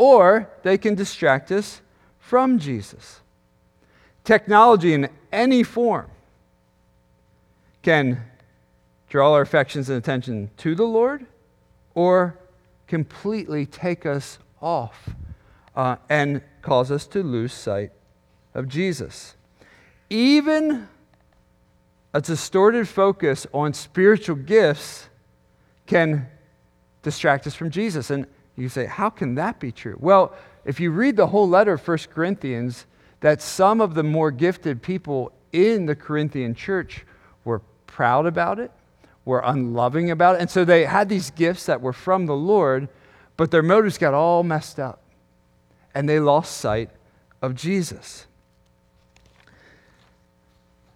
or 0.00 0.48
they 0.62 0.78
can 0.78 0.94
distract 0.94 1.52
us 1.52 1.82
from 2.18 2.58
Jesus. 2.58 3.20
Technology 4.24 4.94
in 4.94 5.10
any 5.30 5.62
form 5.62 6.10
can 7.82 8.22
draw 9.10 9.34
our 9.34 9.42
affections 9.42 9.90
and 9.90 9.98
attention 9.98 10.50
to 10.56 10.74
the 10.74 10.84
Lord 10.84 11.26
or 11.94 12.38
completely 12.86 13.66
take 13.66 14.06
us 14.06 14.38
off 14.62 15.10
uh, 15.76 15.96
and 16.08 16.40
cause 16.62 16.90
us 16.90 17.06
to 17.08 17.22
lose 17.22 17.52
sight 17.52 17.90
of 18.54 18.68
Jesus. 18.68 19.34
Even 20.08 20.88
a 22.14 22.22
distorted 22.22 22.88
focus 22.88 23.46
on 23.52 23.74
spiritual 23.74 24.36
gifts 24.36 25.10
can 25.86 26.26
distract 27.02 27.46
us 27.46 27.54
from 27.54 27.68
Jesus. 27.68 28.08
And 28.08 28.26
you 28.60 28.68
say, 28.68 28.86
how 28.86 29.10
can 29.10 29.34
that 29.36 29.58
be 29.58 29.72
true? 29.72 29.96
Well, 29.98 30.34
if 30.64 30.80
you 30.80 30.90
read 30.90 31.16
the 31.16 31.28
whole 31.28 31.48
letter 31.48 31.74
of 31.74 31.86
1 31.86 31.98
Corinthians, 32.12 32.86
that 33.20 33.42
some 33.42 33.80
of 33.80 33.94
the 33.94 34.02
more 34.02 34.30
gifted 34.30 34.82
people 34.82 35.32
in 35.52 35.86
the 35.86 35.96
Corinthian 35.96 36.54
church 36.54 37.04
were 37.44 37.60
proud 37.86 38.26
about 38.26 38.58
it, 38.58 38.70
were 39.24 39.42
unloving 39.44 40.10
about 40.10 40.36
it. 40.36 40.40
And 40.42 40.50
so 40.50 40.64
they 40.64 40.84
had 40.84 41.08
these 41.08 41.30
gifts 41.30 41.66
that 41.66 41.80
were 41.80 41.92
from 41.92 42.26
the 42.26 42.34
Lord, 42.34 42.88
but 43.36 43.50
their 43.50 43.62
motives 43.62 43.98
got 43.98 44.14
all 44.14 44.42
messed 44.42 44.78
up. 44.78 45.02
And 45.94 46.08
they 46.08 46.20
lost 46.20 46.56
sight 46.56 46.90
of 47.42 47.54
Jesus. 47.54 48.26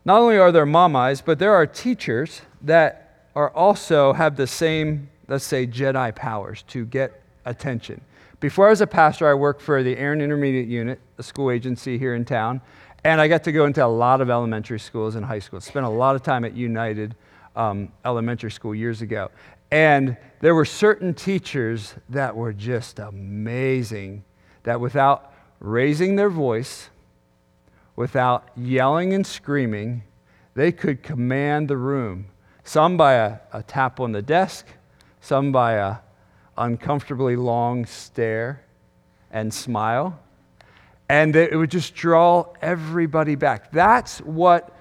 Not 0.05 0.21
only 0.21 0.39
are 0.39 0.53
there 0.53 0.67
mamas, 0.67 1.23
but 1.23 1.39
there 1.39 1.55
are 1.55 1.67
teachers 1.67 2.43
that 2.63 3.29
are 3.35 3.51
also 3.51 4.13
have 4.13 4.37
the 4.37 4.47
same, 4.47 5.09
let's 5.27 5.45
say, 5.45 5.67
Jedi 5.67 6.15
powers 6.15 6.63
to 6.69 6.85
get 6.85 7.24
attention. 7.45 8.01
Before 8.41 8.67
I 8.67 8.71
was 8.71 8.81
a 8.81 8.87
pastor, 8.87 9.29
I 9.29 9.35
worked 9.35 9.63
for 9.63 9.83
the 9.83 9.97
ARIN 9.97 10.21
Intermediate 10.21 10.69
Unit, 10.69 11.01
a 11.19 11.23
school 11.23 11.51
agency 11.51 11.99
here 11.99 12.15
in 12.15 12.25
town, 12.25 12.61
and 13.05 13.21
I 13.21 13.29
got 13.29 13.45
to 13.45 13.53
go 13.53 13.67
into 13.67 13.85
a 13.85 13.87
lot 13.87 14.21
of 14.21 14.31
elementary 14.31 14.81
schools 14.81 15.15
and 15.15 15.25
high 15.25 15.39
schools. 15.39 15.65
Spent 15.65 15.87
a 15.87 15.89
lot 15.89 16.17
of 16.17 16.23
time 16.23 16.45
at 16.45 16.55
United 16.55 17.15
um, 17.55 17.93
Elementary 18.05 18.51
School 18.51 18.75
years 18.75 19.03
ago. 19.03 19.31
And 19.71 20.17
there 20.41 20.55
were 20.55 20.65
certain 20.65 21.15
teachers 21.15 21.95
that 22.09 22.37
were 22.37 22.53
just 22.53 22.99
amazing, 22.99 24.25
that 24.63 24.81
without 24.81 25.33
raising 25.61 26.17
their 26.17 26.31
voice, 26.31 26.91
without 27.97 28.49
yelling 28.57 29.13
and 29.13 29.27
screaming, 29.27 30.03
they 30.55 30.73
could 30.73 31.03
command 31.03 31.69
the 31.69 31.77
room. 31.77 32.27
Some 32.63 32.97
by 32.97 33.15
a, 33.15 33.39
a 33.53 33.63
tap 33.63 34.01
on 34.01 34.13
the 34.13 34.23
desk, 34.23 34.67
some 35.21 35.53
by 35.53 35.75
a 35.75 35.97
uncomfortably 36.57 37.37
long 37.37 37.87
stare 37.87 38.63
and 39.31 39.53
smile. 39.53 40.19
And 41.09 41.37
it 41.37 41.55
would 41.55 41.71
just 41.71 41.95
draw 41.95 42.47
everybody 42.63 43.35
back. 43.35 43.71
That's 43.73 44.19
what 44.21 44.75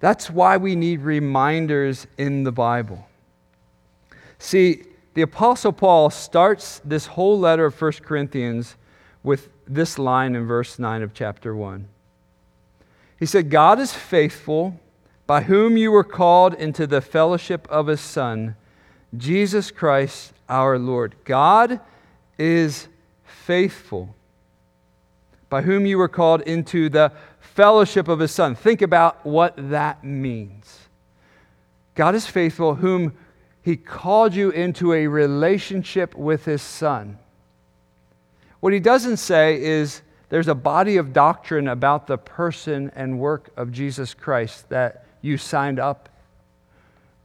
that's 0.00 0.30
why 0.30 0.56
we 0.56 0.76
need 0.76 1.00
reminders 1.00 2.06
in 2.16 2.44
the 2.44 2.52
Bible. 2.52 3.08
See, 4.38 4.84
the 5.14 5.22
Apostle 5.22 5.72
Paul 5.72 6.10
starts 6.10 6.80
this 6.84 7.06
whole 7.06 7.38
letter 7.38 7.66
of 7.66 7.80
1 7.80 7.92
Corinthians 8.04 8.76
with 9.24 9.48
this 9.66 9.98
line 9.98 10.36
in 10.36 10.46
verse 10.46 10.78
9 10.78 11.02
of 11.02 11.12
chapter 11.12 11.54
1. 11.56 11.88
He 13.18 13.26
said, 13.26 13.50
God 13.50 13.80
is 13.80 13.92
faithful, 13.92 14.78
by 15.26 15.42
whom 15.42 15.76
you 15.76 15.90
were 15.90 16.04
called 16.04 16.54
into 16.54 16.86
the 16.86 17.00
fellowship 17.00 17.66
of 17.68 17.88
his 17.88 18.00
Son, 18.00 18.54
Jesus 19.16 19.72
Christ 19.72 20.32
our 20.48 20.78
Lord. 20.78 21.14
God 21.24 21.80
is 22.38 22.88
faithful, 23.24 24.14
by 25.48 25.62
whom 25.62 25.86
you 25.86 25.98
were 25.98 26.08
called 26.08 26.42
into 26.42 26.88
the 26.88 27.12
fellowship 27.40 28.08
of 28.08 28.20
his 28.20 28.30
Son. 28.30 28.54
Think 28.54 28.82
about 28.82 29.24
what 29.26 29.54
that 29.70 30.04
means. 30.04 30.78
God 31.94 32.14
is 32.14 32.26
faithful, 32.26 32.76
whom 32.76 33.16
he 33.62 33.76
called 33.76 34.34
you 34.34 34.50
into 34.50 34.92
a 34.92 35.06
relationship 35.08 36.14
with 36.14 36.44
his 36.44 36.62
Son. 36.62 37.18
What 38.60 38.72
he 38.72 38.80
doesn't 38.80 39.18
say 39.18 39.60
is 39.60 40.02
there's 40.28 40.48
a 40.48 40.54
body 40.54 40.96
of 40.96 41.12
doctrine 41.12 41.68
about 41.68 42.06
the 42.06 42.18
person 42.18 42.92
and 42.94 43.18
work 43.18 43.50
of 43.56 43.72
Jesus 43.72 44.14
Christ 44.14 44.68
that 44.68 45.04
you 45.22 45.36
signed 45.36 45.78
up 45.78 46.07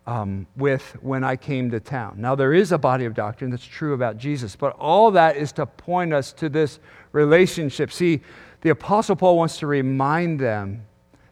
um, 0.05 0.47
with 0.57 0.97
when 1.01 1.23
I 1.23 1.35
came 1.35 1.71
to 1.71 1.79
town. 1.79 2.15
Now, 2.17 2.35
there 2.35 2.53
is 2.53 2.71
a 2.71 2.77
body 2.77 3.05
of 3.05 3.13
doctrine 3.13 3.49
that's 3.49 3.65
true 3.65 3.93
about 3.93 4.17
Jesus, 4.17 4.55
but 4.55 4.75
all 4.77 5.11
that 5.11 5.37
is 5.37 5.51
to 5.53 5.65
point 5.65 6.13
us 6.13 6.33
to 6.33 6.49
this 6.49 6.79
relationship. 7.13 7.91
See, 7.91 8.21
the 8.61 8.71
Apostle 8.71 9.15
Paul 9.15 9.37
wants 9.37 9.59
to 9.59 9.67
remind 9.67 10.39
them 10.39 10.85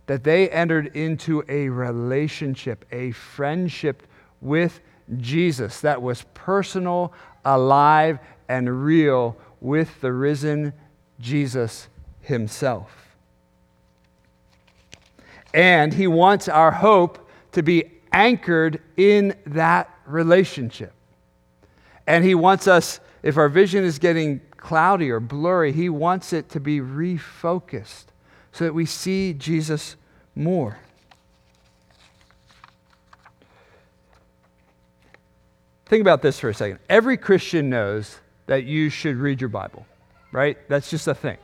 that 0.06 0.24
they 0.24 0.50
entered 0.50 0.96
into 0.96 1.44
a 1.48 1.70
relationship, 1.70 2.86
a 2.92 3.12
friendship 3.12 4.04
with 4.42 4.80
Jesus 5.18 5.82
that 5.82 6.02
was 6.02 6.26
personal, 6.34 7.14
alive, 7.46 8.20
and 8.48 8.84
real 8.84 9.38
with 9.60 10.02
the 10.02 10.12
risen 10.12 10.74
Jesus 11.20 11.88
himself. 12.22 13.16
And 15.54 15.94
he 15.94 16.08
wants 16.08 16.48
our 16.48 16.72
hope 16.72 17.30
to 17.52 17.62
be 17.62 17.92
anchored 18.12 18.82
in 18.98 19.36
that 19.48 19.90
relationship. 20.06 20.94
And 22.08 22.24
He 22.24 22.36
wants 22.36 22.68
us, 22.68 23.00
if 23.24 23.38
our 23.38 23.50
vision 23.50 23.84
is 23.84 24.00
getting 24.00 24.42
cloudy 24.58 25.10
or 25.10 25.20
blurry, 25.20 25.72
He 25.72 25.90
wants 25.90 26.34
it 26.34 26.50
to 26.50 26.60
be 26.60 26.80
refocused 26.80 28.06
so 28.52 28.66
that 28.66 28.74
we 28.74 28.86
see 28.86 29.34
Jesus 29.34 29.96
more. 30.36 30.78
Think 35.86 36.02
about 36.02 36.22
this 36.22 36.40
for 36.40 36.50
a 36.50 36.54
second. 36.54 36.80
Every 36.90 37.18
Christian 37.18 37.70
knows 37.70 38.18
that 38.48 38.64
you 38.64 38.90
should 38.90 39.18
read 39.18 39.42
your 39.42 39.50
Bible, 39.50 39.86
right? 40.32 40.58
That's 40.70 40.90
just 40.90 41.08
a 41.08 41.14
thing. 41.14 41.38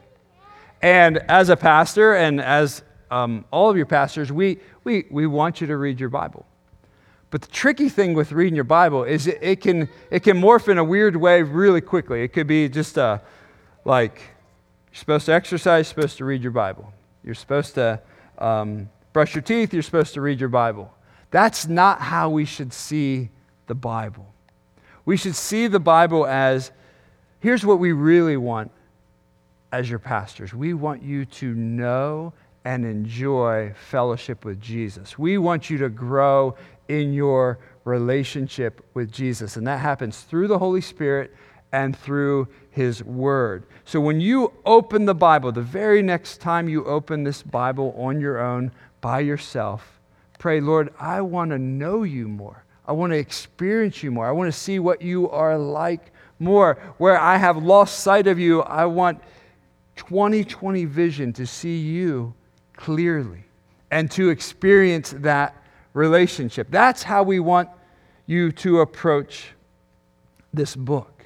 And 0.81 1.17
as 1.29 1.49
a 1.49 1.57
pastor 1.57 2.15
and 2.15 2.39
as 2.39 2.81
um, 3.11 3.45
all 3.51 3.69
of 3.69 3.77
your 3.77 3.85
pastors, 3.85 4.31
we, 4.31 4.59
we, 4.83 5.05
we 5.09 5.27
want 5.27 5.59
you 5.59 5.67
to 5.67 5.77
read 5.77 5.99
your 5.99 6.09
Bible. 6.09 6.45
But 7.29 7.41
the 7.41 7.47
tricky 7.47 7.89
thing 7.89 8.13
with 8.13 8.31
reading 8.31 8.55
your 8.55 8.63
Bible 8.63 9.03
is 9.03 9.27
it, 9.27 9.39
it, 9.41 9.61
can, 9.61 9.89
it 10.09 10.21
can 10.21 10.39
morph 10.39 10.69
in 10.69 10.77
a 10.77 10.83
weird 10.83 11.15
way 11.15 11.41
really 11.41 11.81
quickly. 11.81 12.23
It 12.23 12.29
could 12.29 12.47
be 12.47 12.69
just 12.69 12.97
a, 12.97 13.21
like, 13.83 14.21
you're 14.91 14.99
supposed 14.99 15.25
to 15.25 15.33
exercise, 15.33 15.87
you're 15.87 16.01
supposed 16.01 16.17
to 16.17 16.25
read 16.25 16.41
your 16.41 16.53
Bible. 16.53 16.93
You're 17.23 17.35
supposed 17.35 17.75
to 17.75 17.99
um, 18.37 18.89
brush 19.11 19.35
your 19.35 19.41
teeth, 19.41 19.73
you're 19.73 19.83
supposed 19.83 20.13
to 20.13 20.21
read 20.21 20.39
your 20.39 20.49
Bible. 20.49 20.93
That's 21.29 21.67
not 21.67 21.99
how 21.99 22.29
we 22.29 22.45
should 22.45 22.71
see 22.71 23.29
the 23.67 23.75
Bible. 23.75 24.33
We 25.03 25.17
should 25.17 25.35
see 25.35 25.67
the 25.67 25.79
Bible 25.79 26.25
as 26.25 26.71
here's 27.39 27.65
what 27.65 27.79
we 27.79 27.91
really 27.91 28.37
want 28.37 28.71
as 29.71 29.89
your 29.89 29.99
pastors. 29.99 30.53
We 30.53 30.73
want 30.73 31.03
you 31.03 31.25
to 31.25 31.53
know 31.53 32.33
and 32.63 32.85
enjoy 32.85 33.73
fellowship 33.89 34.43
with 34.43 34.61
Jesus. 34.61 35.17
We 35.17 35.37
want 35.37 35.69
you 35.69 35.77
to 35.79 35.89
grow 35.89 36.55
in 36.87 37.13
your 37.13 37.59
relationship 37.83 38.85
with 38.93 39.11
Jesus. 39.11 39.57
And 39.57 39.65
that 39.67 39.79
happens 39.79 40.21
through 40.21 40.47
the 40.47 40.59
Holy 40.59 40.81
Spirit 40.81 41.33
and 41.71 41.97
through 41.97 42.47
His 42.71 43.03
Word. 43.03 43.65
So 43.85 43.99
when 43.99 44.21
you 44.21 44.53
open 44.65 45.05
the 45.05 45.15
Bible, 45.15 45.51
the 45.51 45.61
very 45.61 46.01
next 46.01 46.39
time 46.39 46.69
you 46.69 46.85
open 46.85 47.23
this 47.23 47.41
Bible 47.43 47.93
on 47.97 48.19
your 48.19 48.39
own, 48.39 48.71
by 49.01 49.19
yourself, 49.19 49.99
pray, 50.39 50.59
Lord, 50.59 50.93
I 50.99 51.21
want 51.21 51.51
to 51.51 51.57
know 51.57 52.03
you 52.03 52.27
more. 52.27 52.63
I 52.85 52.93
want 52.93 53.11
to 53.11 53.17
experience 53.17 54.01
you 54.01 54.11
more. 54.11 54.27
I 54.27 54.31
want 54.31 54.51
to 54.51 54.57
see 54.57 54.79
what 54.79 55.01
you 55.01 55.29
are 55.29 55.57
like 55.57 56.11
more. 56.39 56.77
Where 56.97 57.19
I 57.19 57.37
have 57.37 57.57
lost 57.57 57.99
sight 57.99 58.27
of 58.27 58.39
you, 58.39 58.61
I 58.61 58.85
want 58.85 59.21
2020 59.97 60.85
vision 60.85 61.33
to 61.33 61.45
see 61.45 61.77
you 61.77 62.33
clearly 62.75 63.43
and 63.91 64.09
to 64.11 64.29
experience 64.29 65.13
that 65.17 65.55
relationship. 65.97 66.67
That's 66.69 67.03
how 67.03 67.23
we 67.23 67.39
want 67.39 67.69
you 68.27 68.51
to 68.53 68.81
approach 68.81 69.49
this 70.53 70.75
book. 70.75 71.25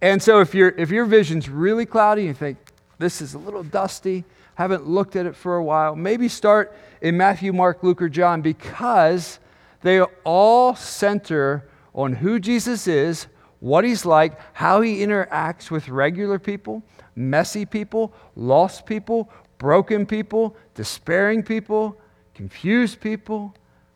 And 0.00 0.20
so 0.20 0.40
if, 0.40 0.54
your 0.54 0.70
if 0.70 0.90
your 0.90 1.04
vision's 1.04 1.48
really 1.48 1.86
cloudy 1.86 2.24
you 2.24 2.34
think, 2.34 2.58
this 2.98 3.20
is 3.20 3.34
a 3.34 3.38
little 3.38 3.62
dusty, 3.62 4.24
haven't 4.54 4.88
looked 4.88 5.14
at 5.14 5.26
it 5.26 5.36
for 5.36 5.56
a 5.56 5.64
while, 5.64 5.94
maybe 5.94 6.28
start 6.28 6.74
in 7.00 7.16
Matthew, 7.16 7.52
Mark, 7.52 7.82
Luke, 7.82 8.02
or 8.02 8.08
John 8.08 8.42
because 8.42 9.38
they 9.82 10.00
all 10.00 10.74
center 10.74 11.68
on 11.94 12.14
who 12.14 12.38
Jesus 12.40 12.86
is, 12.86 13.26
what 13.60 13.84
he's 13.84 14.04
like, 14.04 14.38
how 14.54 14.80
he 14.80 15.04
interacts 15.04 15.70
with 15.70 15.88
regular 15.88 16.38
people, 16.38 16.82
messy 17.14 17.64
people, 17.66 18.12
lost 18.34 18.86
people, 18.86 19.30
broken 19.58 20.06
people, 20.06 20.56
despairing 20.74 21.42
people, 21.42 21.96
confused 22.34 23.00
people, 23.00 23.54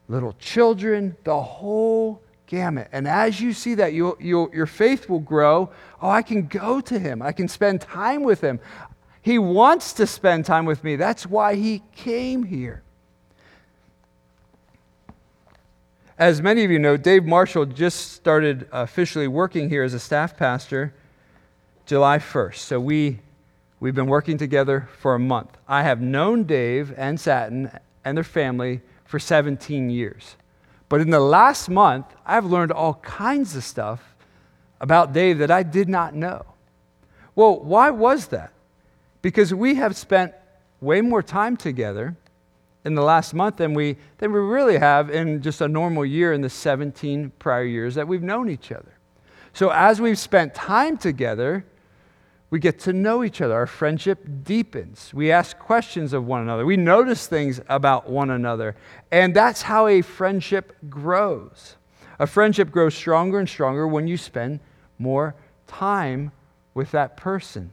little 0.08 0.34
children, 0.38 1.16
the 1.24 1.40
whole 1.40 2.22
gamut. 2.46 2.88
And 2.92 3.08
as 3.08 3.40
you 3.40 3.52
see 3.52 3.74
that, 3.74 3.92
you'll, 3.92 4.16
your 4.20 4.66
faith 4.66 5.08
will 5.08 5.20
grow. 5.20 5.70
Oh, 6.00 6.08
I 6.08 6.22
can 6.22 6.46
go 6.46 6.80
to 6.80 6.98
him. 6.98 7.22
I 7.22 7.32
can 7.32 7.48
spend 7.48 7.80
time 7.80 8.22
with 8.22 8.40
him. 8.40 8.60
He 9.22 9.38
wants 9.38 9.92
to 9.94 10.06
spend 10.06 10.44
time 10.44 10.64
with 10.66 10.84
me. 10.84 10.96
That's 10.96 11.26
why 11.26 11.56
he 11.56 11.82
came 11.94 12.44
here. 12.44 12.82
As 16.18 16.40
many 16.40 16.64
of 16.64 16.70
you 16.70 16.78
know, 16.78 16.96
Dave 16.96 17.24
Marshall 17.24 17.66
just 17.66 18.12
started 18.12 18.68
officially 18.72 19.28
working 19.28 19.68
here 19.68 19.82
as 19.82 19.92
a 19.92 19.98
staff 19.98 20.36
pastor 20.36 20.94
July 21.84 22.18
1st. 22.18 22.56
So 22.56 22.80
we, 22.80 23.18
we've 23.80 23.94
been 23.94 24.06
working 24.06 24.38
together 24.38 24.88
for 24.98 25.14
a 25.14 25.18
month. 25.18 25.58
I 25.68 25.82
have 25.82 26.00
known 26.00 26.44
Dave 26.44 26.94
and 26.96 27.20
Satin 27.20 27.70
and 28.04 28.16
their 28.16 28.24
family 28.24 28.80
for 29.06 29.18
17 29.18 29.90
years. 29.90 30.36
But 30.88 31.00
in 31.00 31.10
the 31.10 31.20
last 31.20 31.68
month, 31.68 32.06
I've 32.24 32.44
learned 32.44 32.72
all 32.72 32.94
kinds 32.94 33.56
of 33.56 33.64
stuff 33.64 34.14
about 34.80 35.12
Dave 35.12 35.38
that 35.38 35.50
I 35.50 35.62
did 35.62 35.88
not 35.88 36.14
know. 36.14 36.44
Well, 37.34 37.60
why 37.60 37.90
was 37.90 38.28
that? 38.28 38.52
Because 39.22 39.52
we 39.52 39.74
have 39.76 39.96
spent 39.96 40.32
way 40.80 41.00
more 41.00 41.22
time 41.22 41.56
together 41.56 42.16
in 42.84 42.94
the 42.94 43.02
last 43.02 43.34
month 43.34 43.56
than 43.56 43.74
we, 43.74 43.96
than 44.18 44.32
we 44.32 44.38
really 44.38 44.78
have 44.78 45.10
in 45.10 45.42
just 45.42 45.60
a 45.60 45.66
normal 45.66 46.04
year 46.04 46.32
in 46.32 46.40
the 46.40 46.48
17 46.48 47.32
prior 47.38 47.64
years 47.64 47.96
that 47.96 48.06
we've 48.06 48.22
known 48.22 48.48
each 48.48 48.70
other. 48.70 48.92
So 49.52 49.70
as 49.70 50.00
we've 50.00 50.18
spent 50.18 50.54
time 50.54 50.96
together, 50.96 51.64
we 52.56 52.60
get 52.60 52.78
to 52.78 52.94
know 52.94 53.22
each 53.22 53.42
other. 53.42 53.52
Our 53.52 53.66
friendship 53.66 54.26
deepens. 54.42 55.12
We 55.12 55.30
ask 55.30 55.58
questions 55.58 56.14
of 56.14 56.26
one 56.26 56.40
another. 56.40 56.64
We 56.64 56.78
notice 56.78 57.26
things 57.26 57.60
about 57.68 58.08
one 58.08 58.30
another. 58.30 58.76
And 59.10 59.36
that's 59.36 59.60
how 59.60 59.88
a 59.88 60.00
friendship 60.00 60.74
grows. 60.88 61.76
A 62.18 62.26
friendship 62.26 62.70
grows 62.70 62.94
stronger 62.94 63.38
and 63.38 63.46
stronger 63.46 63.86
when 63.86 64.08
you 64.08 64.16
spend 64.16 64.60
more 64.98 65.34
time 65.66 66.32
with 66.72 66.92
that 66.92 67.18
person. 67.18 67.72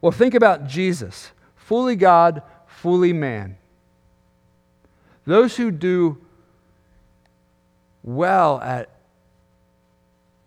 Well, 0.00 0.10
think 0.10 0.34
about 0.34 0.66
Jesus, 0.66 1.30
fully 1.54 1.94
God, 1.94 2.42
fully 2.66 3.12
man. 3.12 3.58
Those 5.24 5.56
who 5.56 5.70
do 5.70 6.18
well 8.02 8.60
at 8.60 8.88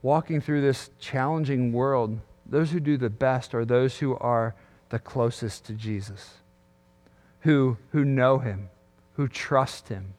walking 0.01 0.41
through 0.41 0.59
this 0.59 0.89
challenging 0.99 1.71
world 1.71 2.19
those 2.45 2.71
who 2.71 2.79
do 2.79 2.97
the 2.97 3.09
best 3.09 3.55
are 3.55 3.65
those 3.65 3.97
who 3.97 4.15
are 4.17 4.55
the 4.89 4.99
closest 4.99 5.65
to 5.65 5.73
Jesus, 5.73 6.35
who, 7.41 7.77
who 7.91 8.05
know 8.05 8.37
him, 8.37 8.69
who 9.13 9.27
trust 9.27 9.89
him, 9.89 10.13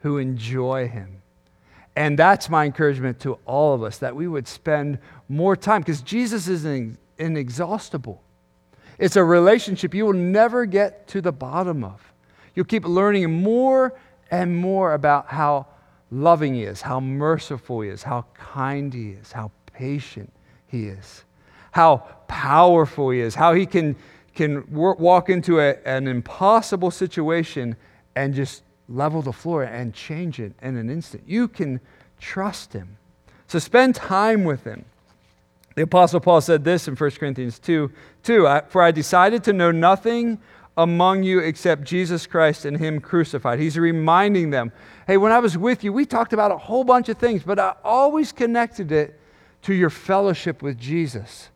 who 0.00 0.18
enjoy 0.18 0.88
him. 0.88 1.22
And 1.96 2.18
that's 2.18 2.48
my 2.48 2.64
encouragement 2.64 3.20
to 3.20 3.38
all 3.44 3.74
of 3.74 3.82
us 3.82 3.98
that 3.98 4.16
we 4.16 4.26
would 4.26 4.48
spend 4.48 4.98
more 5.28 5.56
time 5.56 5.82
because 5.82 6.00
Jesus 6.00 6.48
is 6.48 6.64
inexhaustible. 7.18 8.22
It's 8.98 9.16
a 9.16 9.24
relationship 9.24 9.94
you 9.94 10.06
will 10.06 10.12
never 10.12 10.64
get 10.66 11.08
to 11.08 11.20
the 11.20 11.32
bottom 11.32 11.84
of. 11.84 12.00
You'll 12.54 12.64
keep 12.64 12.86
learning 12.86 13.42
more 13.42 13.94
and 14.30 14.56
more 14.56 14.94
about 14.94 15.26
how 15.26 15.66
loving 16.10 16.54
he 16.54 16.64
is, 16.64 16.80
how 16.80 17.00
merciful 17.00 17.82
he 17.82 17.90
is, 17.90 18.02
how 18.02 18.24
kind 18.34 18.92
he 18.94 19.10
is, 19.10 19.32
how 19.32 19.50
patient 19.72 20.32
he 20.66 20.86
is 20.86 21.24
how 21.70 21.98
powerful 22.28 23.10
he 23.10 23.20
is, 23.20 23.34
how 23.34 23.54
he 23.54 23.66
can, 23.66 23.96
can 24.34 24.64
walk 24.70 25.30
into 25.30 25.60
a, 25.60 25.76
an 25.84 26.06
impossible 26.06 26.90
situation 26.90 27.76
and 28.16 28.34
just 28.34 28.62
level 28.88 29.22
the 29.22 29.32
floor 29.32 29.62
and 29.62 29.94
change 29.94 30.40
it 30.40 30.52
in 30.62 30.76
an 30.76 30.90
instant. 30.90 31.22
You 31.26 31.48
can 31.48 31.80
trust 32.18 32.72
him. 32.72 32.96
So 33.46 33.58
spend 33.58 33.94
time 33.94 34.44
with 34.44 34.64
him. 34.64 34.84
The 35.76 35.82
Apostle 35.82 36.20
Paul 36.20 36.40
said 36.40 36.64
this 36.64 36.88
in 36.88 36.96
1 36.96 37.10
Corinthians 37.12 37.58
2 37.58 37.90
2 38.24 38.60
For 38.68 38.82
I 38.82 38.90
decided 38.90 39.44
to 39.44 39.52
know 39.52 39.70
nothing 39.70 40.38
among 40.76 41.22
you 41.22 41.40
except 41.40 41.84
Jesus 41.84 42.26
Christ 42.26 42.64
and 42.64 42.76
Him 42.76 43.00
crucified. 43.00 43.58
He's 43.58 43.78
reminding 43.78 44.50
them, 44.50 44.72
hey, 45.06 45.16
when 45.16 45.32
I 45.32 45.38
was 45.38 45.58
with 45.58 45.84
you, 45.84 45.92
we 45.92 46.06
talked 46.06 46.32
about 46.32 46.50
a 46.50 46.56
whole 46.56 46.84
bunch 46.84 47.08
of 47.08 47.18
things, 47.18 47.42
but 47.42 47.58
I 47.58 47.74
always 47.84 48.32
connected 48.32 48.90
it 48.92 49.20
to 49.62 49.74
your 49.74 49.90
fellowship 49.90 50.62
with 50.62 50.78
Jesus 50.78 51.50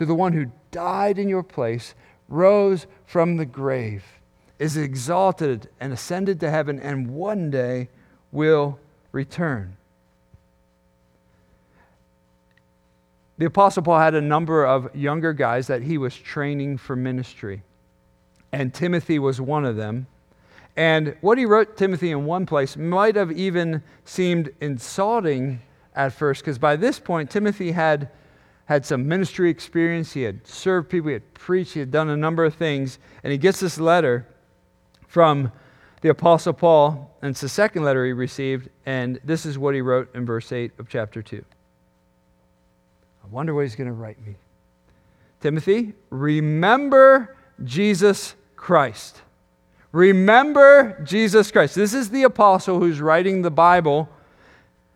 to 0.00 0.06
the 0.06 0.14
one 0.14 0.32
who 0.32 0.46
died 0.70 1.18
in 1.18 1.28
your 1.28 1.42
place, 1.42 1.94
rose 2.26 2.86
from 3.04 3.36
the 3.36 3.44
grave, 3.44 4.02
is 4.58 4.74
exalted 4.74 5.68
and 5.78 5.92
ascended 5.92 6.40
to 6.40 6.50
heaven, 6.50 6.80
and 6.80 7.10
one 7.10 7.50
day 7.50 7.86
will 8.32 8.78
return. 9.12 9.76
The 13.36 13.44
Apostle 13.44 13.82
Paul 13.82 13.98
had 13.98 14.14
a 14.14 14.22
number 14.22 14.64
of 14.64 14.88
younger 14.96 15.34
guys 15.34 15.66
that 15.66 15.82
he 15.82 15.98
was 15.98 16.16
training 16.16 16.78
for 16.78 16.96
ministry, 16.96 17.62
and 18.52 18.72
Timothy 18.72 19.18
was 19.18 19.38
one 19.38 19.66
of 19.66 19.76
them. 19.76 20.06
And 20.78 21.14
what 21.20 21.36
he 21.36 21.44
wrote 21.44 21.76
Timothy 21.76 22.10
in 22.10 22.24
one 22.24 22.46
place 22.46 22.74
might 22.74 23.16
have 23.16 23.32
even 23.32 23.82
seemed 24.06 24.48
insulting 24.62 25.60
at 25.94 26.14
first, 26.14 26.40
because 26.40 26.58
by 26.58 26.76
this 26.76 26.98
point, 26.98 27.30
Timothy 27.30 27.72
had 27.72 28.08
had 28.70 28.86
some 28.86 29.08
ministry 29.08 29.50
experience. 29.50 30.12
He 30.12 30.22
had 30.22 30.46
served 30.46 30.88
people, 30.88 31.08
he 31.08 31.14
had 31.14 31.34
preached, 31.34 31.74
he 31.74 31.80
had 31.80 31.90
done 31.90 32.08
a 32.08 32.16
number 32.16 32.44
of 32.44 32.54
things. 32.54 33.00
And 33.24 33.32
he 33.32 33.36
gets 33.36 33.58
this 33.58 33.80
letter 33.80 34.28
from 35.08 35.50
the 36.02 36.08
Apostle 36.08 36.52
Paul, 36.52 37.12
and 37.20 37.32
it's 37.32 37.40
the 37.40 37.48
second 37.48 37.82
letter 37.82 38.06
he 38.06 38.12
received, 38.12 38.68
and 38.86 39.18
this 39.24 39.44
is 39.44 39.58
what 39.58 39.74
he 39.74 39.80
wrote 39.80 40.14
in 40.14 40.24
verse 40.24 40.52
8 40.52 40.70
of 40.78 40.88
chapter 40.88 41.20
2. 41.20 41.44
I 43.24 43.26
wonder 43.26 43.54
what 43.54 43.62
he's 43.62 43.74
going 43.74 43.88
to 43.88 43.92
write 43.92 44.24
me. 44.24 44.36
Timothy, 45.40 45.94
remember 46.08 47.36
Jesus 47.64 48.36
Christ. 48.54 49.20
Remember 49.90 51.02
Jesus 51.02 51.50
Christ. 51.50 51.74
This 51.74 51.92
is 51.92 52.10
the 52.10 52.22
apostle 52.22 52.78
who's 52.78 53.00
writing 53.00 53.42
the 53.42 53.50
Bible, 53.50 54.08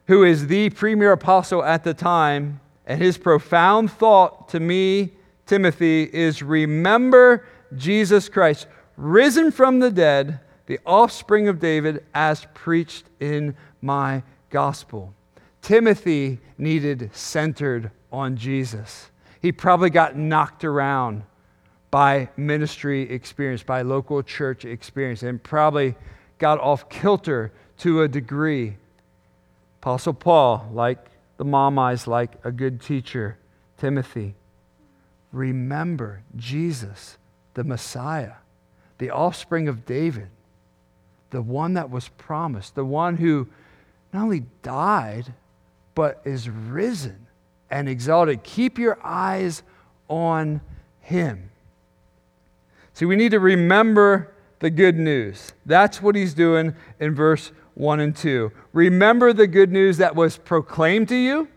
who 0.07 0.23
is 0.23 0.47
the 0.47 0.71
premier 0.71 1.11
apostle 1.11 1.65
at 1.65 1.83
the 1.83 1.93
time 1.93 2.61
and 2.87 3.01
his 3.01 3.19
profound 3.19 3.91
thought 3.91 4.49
to 4.51 4.61
me, 4.61 5.13
Timothy 5.47 6.05
is 6.05 6.43
remember 6.43 7.47
Jesus 7.77 8.29
Christ, 8.29 8.67
risen 8.97 9.51
from 9.51 9.81
the 9.81 9.91
dead, 9.91 10.41
the 10.67 10.81
offspring 10.87 11.49
of 11.49 11.61
David, 11.61 12.05
as 12.15 12.47
preached 12.55 13.05
in 13.21 13.57
my 13.83 14.23
gospel. 14.51 15.15
Timothy 15.61 16.39
needed 16.59 17.11
centered 17.15 17.91
on 18.13 18.37
Jesus. 18.37 19.11
He 19.41 19.53
probably 19.53 19.91
got 19.91 20.17
knocked 20.17 20.65
around 20.65 21.23
by 21.91 22.29
ministry 22.37 23.03
experience, 23.11 23.63
by 23.63 23.83
local 23.83 24.23
church 24.23 24.65
experience, 24.65 25.23
and 25.23 25.43
probably 25.43 25.95
got 26.39 26.61
off 26.61 26.89
kilter 26.89 27.53
to 27.79 28.03
a 28.03 28.09
degree. 28.09 28.77
Apostle 29.81 30.15
Paul, 30.15 30.69
like 30.73 30.99
the 31.37 31.45
mom 31.45 31.79
eyes, 31.79 32.07
like 32.07 32.33
a 32.45 32.53
good 32.53 32.81
teacher, 32.81 33.39
Timothy, 33.77 34.35
remember 35.33 36.23
Jesus, 36.37 37.19
the 37.55 37.65
Messiah, 37.65 38.35
the 38.99 39.11
offspring 39.11 39.69
of 39.69 39.85
David, 39.85 40.29
the 41.31 41.43
one 41.43 41.75
that 41.75 41.91
was 41.91 42.09
promised, 42.09 42.75
the 42.75 42.85
one 42.85 43.17
who 43.17 43.49
not 44.13 44.23
only 44.23 44.45
died, 44.63 45.35
but 45.95 46.21
is 46.25 46.49
risen 46.49 47.27
and 47.71 47.89
exalted. 47.89 48.45
Keep 48.45 48.79
your 48.79 48.99
eyes 49.03 49.63
on 50.09 50.61
him. 51.01 51.51
See, 52.93 53.05
we 53.05 53.17
need 53.17 53.33
to 53.33 53.41
remember 53.41 54.33
the 54.61 54.71
good 54.71 54.97
news. 54.97 55.53
That's 55.67 56.01
what 56.01 56.15
he's 56.15 56.33
doing 56.33 56.77
in 57.01 57.15
verse 57.15 57.51
1 57.75 58.01
and 58.01 58.17
2. 58.17 58.53
Remember 58.73 59.33
the 59.33 59.47
good 59.47 59.73
news 59.73 59.99
that 59.99 60.15
was 60.15 60.37
proclaimed 60.37 61.09
to 61.09 61.17
you. 61.17 61.49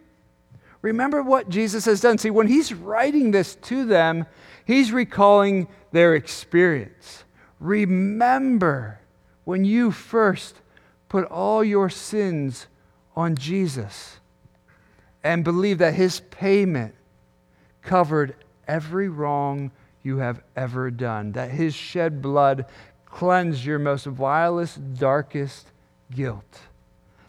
Remember 0.81 1.21
what 1.21 1.49
Jesus 1.49 1.85
has 1.85 2.01
done. 2.01 2.17
See, 2.17 2.29
when 2.29 2.47
he's 2.47 2.73
writing 2.73 3.31
this 3.31 3.55
to 3.55 3.85
them, 3.85 4.25
he's 4.65 4.91
recalling 4.91 5.67
their 5.91 6.15
experience. 6.15 7.23
Remember 7.59 8.99
when 9.43 9.65
you 9.65 9.91
first 9.91 10.61
put 11.09 11.25
all 11.25 11.63
your 11.63 11.89
sins 11.89 12.67
on 13.15 13.35
Jesus 13.35 14.19
and 15.23 15.43
believe 15.43 15.79
that 15.79 15.93
his 15.93 16.19
payment 16.31 16.93
covered 17.81 18.35
every 18.67 19.09
wrong 19.09 19.71
you 20.03 20.17
have 20.17 20.41
ever 20.55 20.91
done, 20.91 21.31
that 21.31 21.51
his 21.51 21.73
shed 21.73 22.21
blood 22.21 22.65
cleansed 23.05 23.65
your 23.65 23.79
most 23.79 24.05
vilest, 24.05 24.95
darkest 24.95 25.71
guilt, 26.15 26.59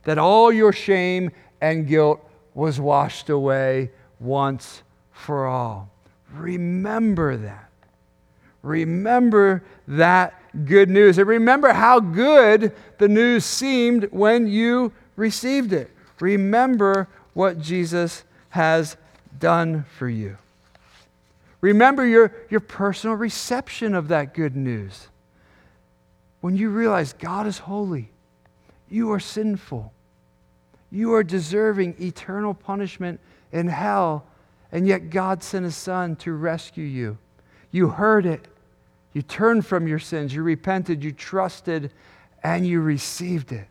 that 0.04 0.18
all 0.18 0.52
your 0.52 0.72
shame 0.72 1.30
and 1.60 1.86
guilt 1.86 2.20
was 2.54 2.80
washed 2.80 3.28
away 3.28 3.90
once 4.20 4.82
for 5.12 5.46
all. 5.46 5.90
Remember 6.34 7.36
that. 7.36 7.70
Remember 8.62 9.62
that 9.86 10.34
good 10.64 10.90
news. 10.90 11.18
And 11.18 11.26
remember 11.26 11.72
how 11.72 12.00
good 12.00 12.72
the 12.98 13.08
news 13.08 13.44
seemed 13.44 14.04
when 14.10 14.46
you 14.46 14.92
received 15.16 15.72
it. 15.72 15.90
Remember 16.20 17.08
what 17.34 17.60
Jesus 17.60 18.24
has 18.50 18.96
done 19.38 19.84
for 19.96 20.08
you. 20.08 20.36
Remember 21.60 22.06
your, 22.06 22.32
your 22.50 22.60
personal 22.60 23.16
reception 23.16 23.94
of 23.94 24.08
that 24.08 24.34
good 24.34 24.56
news. 24.56 25.08
When 26.40 26.56
you 26.56 26.70
realize 26.70 27.12
God 27.12 27.46
is 27.46 27.58
holy, 27.58 28.10
you 28.90 29.12
are 29.12 29.20
sinful, 29.20 29.92
you 30.90 31.14
are 31.14 31.22
deserving 31.22 31.96
eternal 32.00 32.54
punishment 32.54 33.20
in 33.52 33.68
hell, 33.68 34.26
and 34.72 34.86
yet 34.86 35.10
God 35.10 35.42
sent 35.42 35.64
His 35.64 35.76
Son 35.76 36.16
to 36.16 36.32
rescue 36.32 36.84
you. 36.84 37.18
You 37.70 37.88
heard 37.88 38.26
it. 38.26 38.48
You 39.12 39.22
turned 39.22 39.66
from 39.66 39.88
your 39.88 39.98
sins. 39.98 40.34
You 40.34 40.42
repented. 40.42 41.02
You 41.02 41.12
trusted, 41.12 41.90
and 42.42 42.66
you 42.66 42.80
received 42.80 43.52
it. 43.52 43.66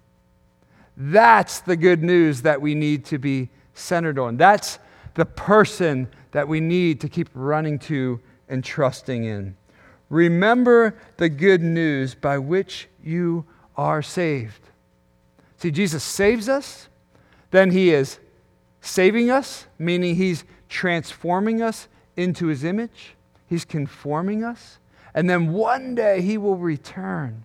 That's 0.95 1.59
the 1.59 1.75
good 1.75 2.03
news 2.03 2.41
that 2.41 2.61
we 2.61 2.73
need 2.73 3.05
to 3.05 3.17
be 3.17 3.49
centered 3.73 4.17
on. 4.17 4.37
That's 4.37 4.79
the 5.13 5.25
person 5.25 6.07
that 6.31 6.47
we 6.47 6.59
need 6.59 7.01
to 7.01 7.09
keep 7.09 7.29
running 7.33 7.79
to 7.79 8.19
and 8.49 8.63
trusting 8.63 9.23
in. 9.23 9.55
Remember 10.09 10.95
the 11.17 11.29
good 11.29 11.61
news 11.61 12.15
by 12.15 12.37
which 12.37 12.87
you 13.03 13.45
are 13.75 14.01
saved. 14.01 14.66
See, 15.57 15.71
Jesus 15.71 16.03
saves 16.03 16.47
us, 16.47 16.87
then 17.51 17.71
he 17.71 17.91
is 17.91 18.19
saving 18.81 19.29
us, 19.31 19.65
meaning 19.79 20.15
he's 20.15 20.43
transforming 20.69 21.61
us 21.61 21.87
into 22.15 22.47
his 22.47 22.63
image, 22.63 23.15
he's 23.47 23.65
conforming 23.65 24.43
us, 24.43 24.79
and 25.13 25.29
then 25.29 25.51
one 25.51 25.95
day 25.95 26.21
he 26.21 26.37
will 26.37 26.57
return. 26.57 27.43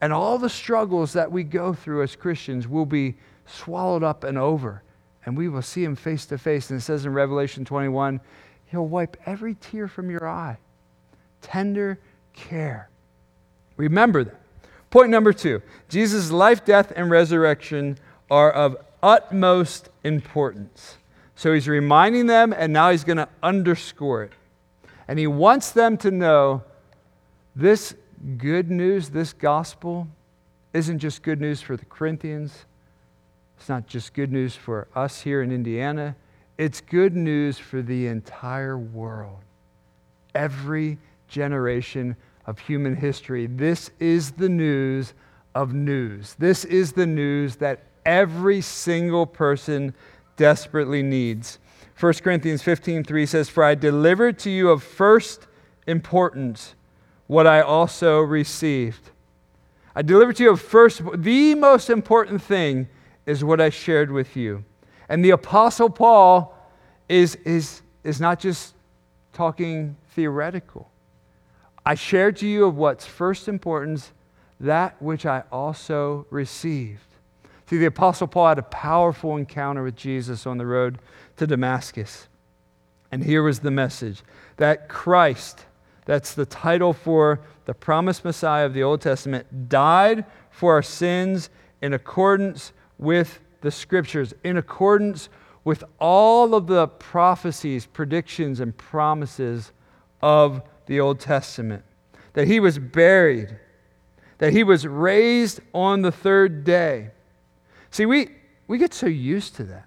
And 0.00 0.12
all 0.12 0.38
the 0.38 0.50
struggles 0.50 1.12
that 1.12 1.30
we 1.30 1.42
go 1.42 1.74
through 1.74 2.02
as 2.02 2.14
Christians 2.16 2.68
will 2.68 2.86
be 2.86 3.16
swallowed 3.46 4.02
up 4.02 4.24
and 4.24 4.38
over 4.38 4.82
and 5.28 5.36
we 5.36 5.50
will 5.50 5.60
see 5.60 5.84
him 5.84 5.94
face 5.94 6.24
to 6.24 6.38
face. 6.38 6.70
And 6.70 6.80
it 6.80 6.82
says 6.82 7.04
in 7.04 7.12
Revelation 7.12 7.62
21, 7.62 8.18
he'll 8.64 8.88
wipe 8.88 9.14
every 9.26 9.56
tear 9.56 9.86
from 9.86 10.10
your 10.10 10.26
eye. 10.26 10.56
Tender 11.42 11.98
care. 12.32 12.88
Remember 13.76 14.24
that. 14.24 14.37
Point 14.90 15.10
number 15.10 15.32
two 15.32 15.62
Jesus' 15.88 16.30
life, 16.30 16.64
death, 16.64 16.92
and 16.96 17.10
resurrection 17.10 17.98
are 18.30 18.50
of 18.50 18.76
utmost 19.02 19.88
importance. 20.04 20.98
So 21.34 21.52
he's 21.52 21.68
reminding 21.68 22.26
them, 22.26 22.52
and 22.52 22.72
now 22.72 22.90
he's 22.90 23.04
going 23.04 23.18
to 23.18 23.28
underscore 23.42 24.24
it. 24.24 24.32
And 25.06 25.18
he 25.18 25.26
wants 25.26 25.70
them 25.70 25.96
to 25.98 26.10
know 26.10 26.64
this 27.54 27.94
good 28.36 28.70
news, 28.70 29.10
this 29.10 29.32
gospel, 29.32 30.08
isn't 30.72 30.98
just 30.98 31.22
good 31.22 31.40
news 31.40 31.62
for 31.62 31.76
the 31.76 31.84
Corinthians, 31.84 32.64
it's 33.56 33.68
not 33.68 33.86
just 33.86 34.14
good 34.14 34.30
news 34.30 34.54
for 34.54 34.88
us 34.94 35.20
here 35.20 35.42
in 35.42 35.50
Indiana, 35.50 36.14
it's 36.58 36.80
good 36.80 37.14
news 37.16 37.58
for 37.58 37.82
the 37.82 38.06
entire 38.06 38.76
world. 38.76 39.38
Every 40.34 40.98
generation 41.28 42.16
of 42.48 42.58
human 42.58 42.96
history. 42.96 43.46
This 43.46 43.90
is 44.00 44.32
the 44.32 44.48
news 44.48 45.12
of 45.54 45.74
news. 45.74 46.34
This 46.38 46.64
is 46.64 46.92
the 46.92 47.06
news 47.06 47.56
that 47.56 47.82
every 48.06 48.62
single 48.62 49.26
person 49.26 49.94
desperately 50.38 51.02
needs. 51.02 51.58
1 52.00 52.22
Corinthians 52.24 52.62
15:3 52.62 53.26
says, 53.26 53.50
"For 53.50 53.62
I 53.62 53.74
delivered 53.74 54.38
to 54.40 54.50
you 54.50 54.70
of 54.70 54.82
first 54.82 55.46
importance 55.86 56.74
what 57.26 57.46
I 57.46 57.60
also 57.60 58.20
received." 58.22 59.10
I 59.94 60.00
delivered 60.00 60.36
to 60.36 60.44
you 60.44 60.50
of 60.50 60.60
first 60.60 61.02
the 61.14 61.54
most 61.54 61.90
important 61.90 62.40
thing 62.40 62.88
is 63.26 63.44
what 63.44 63.60
I 63.60 63.68
shared 63.68 64.10
with 64.10 64.36
you. 64.36 64.64
And 65.10 65.22
the 65.22 65.30
Apostle 65.30 65.90
Paul 65.90 66.56
is, 67.10 67.34
is, 67.44 67.82
is 68.04 68.22
not 68.22 68.40
just 68.40 68.74
talking 69.34 69.96
theoretical. 70.14 70.90
I 71.88 71.94
shared 71.94 72.36
to 72.36 72.46
you 72.46 72.66
of 72.66 72.76
what's 72.76 73.06
first 73.06 73.48
importance, 73.48 74.12
that 74.60 75.00
which 75.00 75.24
I 75.24 75.44
also 75.50 76.26
received. 76.28 77.06
See, 77.64 77.78
the 77.78 77.86
Apostle 77.86 78.26
Paul 78.26 78.48
had 78.48 78.58
a 78.58 78.62
powerful 78.62 79.38
encounter 79.38 79.82
with 79.82 79.96
Jesus 79.96 80.46
on 80.46 80.58
the 80.58 80.66
road 80.66 80.98
to 81.38 81.46
Damascus. 81.46 82.28
And 83.10 83.24
here 83.24 83.42
was 83.42 83.60
the 83.60 83.70
message 83.70 84.22
that 84.58 84.90
Christ, 84.90 85.64
that's 86.04 86.34
the 86.34 86.44
title 86.44 86.92
for 86.92 87.40
the 87.64 87.72
promised 87.72 88.22
Messiah 88.22 88.66
of 88.66 88.74
the 88.74 88.82
Old 88.82 89.00
Testament, 89.00 89.70
died 89.70 90.26
for 90.50 90.74
our 90.74 90.82
sins 90.82 91.48
in 91.80 91.94
accordance 91.94 92.74
with 92.98 93.40
the 93.62 93.70
scriptures, 93.70 94.34
in 94.44 94.58
accordance 94.58 95.30
with 95.64 95.84
all 95.98 96.54
of 96.54 96.66
the 96.66 96.86
prophecies, 96.86 97.86
predictions, 97.86 98.60
and 98.60 98.76
promises 98.76 99.72
of 100.20 100.60
the 100.88 100.98
Old 100.98 101.20
Testament. 101.20 101.84
That 102.32 102.48
he 102.48 102.58
was 102.58 102.78
buried, 102.78 103.56
that 104.38 104.52
he 104.52 104.64
was 104.64 104.86
raised 104.86 105.60
on 105.72 106.02
the 106.02 106.10
third 106.10 106.64
day. 106.64 107.10
See, 107.90 108.06
we, 108.06 108.30
we 108.66 108.78
get 108.78 108.92
so 108.92 109.06
used 109.06 109.54
to 109.56 109.64
that. 109.64 109.86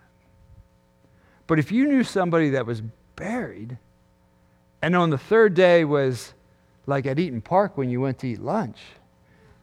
But 1.47 1.59
if 1.59 1.71
you 1.71 1.87
knew 1.87 2.03
somebody 2.03 2.51
that 2.51 2.65
was 2.65 2.81
buried 3.15 3.77
and 4.81 4.95
on 4.95 5.09
the 5.09 5.17
third 5.17 5.53
day 5.53 5.83
was 5.83 6.33
like 6.87 7.05
at 7.05 7.19
Eaton 7.19 7.41
Park 7.41 7.77
when 7.77 7.89
you 7.89 7.99
went 7.99 8.19
to 8.19 8.27
eat 8.27 8.39
lunch, 8.39 8.79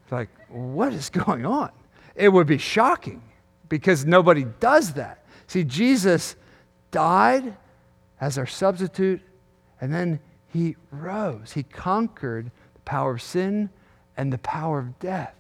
it's 0.03 0.12
like, 0.12 0.29
what 0.48 0.92
is 0.92 1.11
going 1.11 1.46
on? 1.46 1.70
It 2.14 2.29
would 2.29 2.46
be 2.46 2.59
shocking 2.59 3.22
because 3.68 4.05
nobody 4.05 4.44
does 4.61 4.94
that. 4.94 5.24
See, 5.46 5.64
Jesus 5.64 6.37
died 6.90 7.57
as 8.20 8.38
our 8.38 8.46
substitute, 8.46 9.20
and 9.81 9.92
then 9.92 10.20
he 10.52 10.76
rose. 10.90 11.52
He 11.52 11.62
conquered 11.62 12.50
the 12.74 12.80
power 12.80 13.14
of 13.14 13.22
sin 13.22 13.70
and 14.16 14.32
the 14.32 14.38
power 14.38 14.78
of 14.78 14.98
death. 14.98 15.34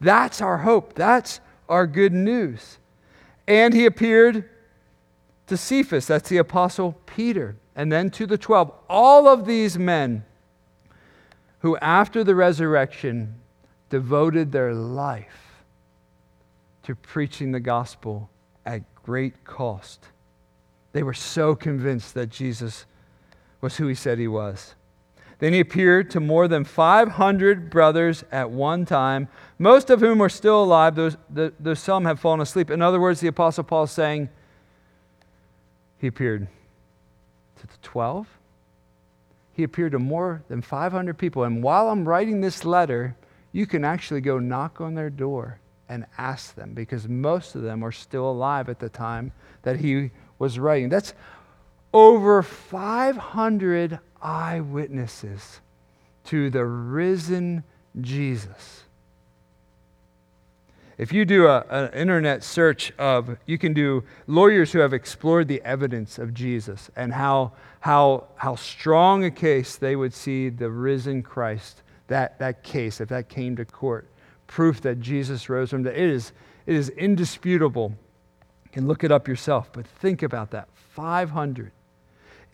That's 0.00 0.40
our 0.40 0.58
hope. 0.58 0.94
That's 0.94 1.40
our 1.68 1.86
good 1.86 2.12
news. 2.12 2.78
And 3.46 3.74
he 3.74 3.86
appeared 3.86 4.48
to 5.46 5.56
Cephas, 5.56 6.06
that's 6.06 6.28
the 6.28 6.38
apostle 6.38 6.98
Peter. 7.06 7.56
and 7.76 7.90
then 7.90 8.10
to 8.10 8.26
the 8.26 8.38
12. 8.38 8.72
All 8.88 9.26
of 9.26 9.46
these 9.46 9.78
men 9.78 10.24
who, 11.58 11.76
after 11.78 12.22
the 12.22 12.34
resurrection, 12.34 13.34
devoted 13.90 14.52
their 14.52 14.72
life 14.72 15.62
to 16.84 16.94
preaching 16.94 17.52
the 17.52 17.60
gospel 17.60 18.30
at 18.64 18.82
great 18.94 19.44
cost. 19.44 20.06
They 20.92 21.02
were 21.02 21.14
so 21.14 21.54
convinced 21.54 22.14
that 22.14 22.28
Jesus 22.30 22.86
was 23.64 23.78
who 23.78 23.86
he 23.86 23.94
said 23.94 24.18
he 24.18 24.28
was. 24.28 24.74
Then 25.38 25.54
he 25.54 25.60
appeared 25.60 26.10
to 26.10 26.20
more 26.20 26.46
than 26.46 26.64
500 26.64 27.70
brothers 27.70 28.22
at 28.30 28.50
one 28.50 28.84
time, 28.84 29.26
most 29.58 29.88
of 29.88 30.00
whom 30.00 30.20
are 30.20 30.28
still 30.28 30.62
alive, 30.62 30.94
though, 30.94 31.10
though 31.30 31.74
some 31.74 32.04
have 32.04 32.20
fallen 32.20 32.40
asleep. 32.40 32.70
In 32.70 32.82
other 32.82 33.00
words, 33.00 33.20
the 33.20 33.28
Apostle 33.28 33.64
Paul 33.64 33.84
is 33.84 33.90
saying 33.90 34.28
he 35.98 36.06
appeared 36.06 36.46
to 37.56 37.66
the 37.66 37.72
12. 37.80 38.28
He 39.54 39.62
appeared 39.62 39.92
to 39.92 39.98
more 39.98 40.42
than 40.48 40.60
500 40.60 41.16
people. 41.16 41.44
And 41.44 41.62
while 41.62 41.88
I'm 41.88 42.06
writing 42.06 42.42
this 42.42 42.66
letter, 42.66 43.16
you 43.52 43.66
can 43.66 43.82
actually 43.82 44.20
go 44.20 44.38
knock 44.38 44.82
on 44.82 44.94
their 44.94 45.10
door 45.10 45.58
and 45.88 46.04
ask 46.18 46.54
them 46.54 46.74
because 46.74 47.08
most 47.08 47.54
of 47.54 47.62
them 47.62 47.82
are 47.82 47.92
still 47.92 48.30
alive 48.30 48.68
at 48.68 48.78
the 48.78 48.90
time 48.90 49.32
that 49.62 49.80
he 49.80 50.10
was 50.38 50.58
writing. 50.58 50.90
That's 50.90 51.14
over 51.94 52.42
500 52.42 54.00
eyewitnesses 54.20 55.60
to 56.24 56.50
the 56.50 56.64
risen 56.64 57.62
Jesus. 58.00 58.82
If 60.98 61.12
you 61.12 61.24
do 61.24 61.48
an 61.48 61.92
internet 61.92 62.42
search 62.42 62.92
of, 62.98 63.36
you 63.46 63.58
can 63.58 63.74
do 63.74 64.04
lawyers 64.26 64.72
who 64.72 64.80
have 64.80 64.92
explored 64.92 65.48
the 65.48 65.62
evidence 65.62 66.18
of 66.18 66.34
Jesus 66.34 66.90
and 66.96 67.12
how, 67.12 67.52
how, 67.80 68.26
how 68.36 68.56
strong 68.56 69.24
a 69.24 69.30
case 69.30 69.76
they 69.76 69.96
would 69.96 70.14
see 70.14 70.48
the 70.48 70.70
risen 70.70 71.22
Christ, 71.22 71.82
that, 72.08 72.38
that 72.38 72.62
case, 72.62 73.00
if 73.00 73.08
that 73.08 73.28
came 73.28 73.56
to 73.56 73.64
court, 73.64 74.08
proof 74.46 74.80
that 74.82 75.00
Jesus 75.00 75.48
rose 75.48 75.70
from 75.70 75.82
the 75.82 75.90
dead. 75.90 75.98
It 76.00 76.10
is, 76.10 76.32
it 76.66 76.74
is 76.74 76.88
indisputable. 76.90 77.92
You 78.64 78.70
can 78.70 78.86
look 78.86 79.02
it 79.04 79.10
up 79.10 79.26
yourself, 79.26 79.72
but 79.72 79.86
think 79.86 80.22
about 80.22 80.50
that 80.52 80.68
500. 80.94 81.72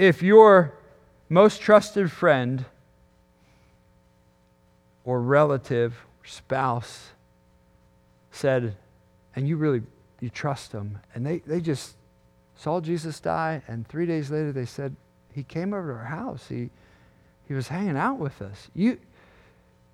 If 0.00 0.22
your 0.22 0.72
most 1.28 1.60
trusted 1.60 2.10
friend 2.10 2.64
or 5.04 5.20
relative 5.20 5.92
or 5.92 6.26
spouse 6.26 7.10
said, 8.30 8.78
and 9.36 9.46
you 9.46 9.58
really 9.58 9.82
you 10.20 10.30
trust 10.30 10.72
them, 10.72 11.00
and 11.14 11.26
they, 11.26 11.40
they 11.40 11.60
just 11.60 11.96
saw 12.56 12.80
Jesus 12.80 13.20
die, 13.20 13.60
and 13.68 13.86
three 13.86 14.06
days 14.06 14.30
later 14.30 14.52
they 14.52 14.64
said, 14.64 14.96
He 15.34 15.42
came 15.42 15.74
over 15.74 15.92
to 15.92 15.98
our 15.98 16.04
house. 16.06 16.46
He, 16.48 16.70
he 17.46 17.52
was 17.52 17.68
hanging 17.68 17.98
out 17.98 18.18
with 18.18 18.40
us. 18.40 18.68
You, 18.74 18.98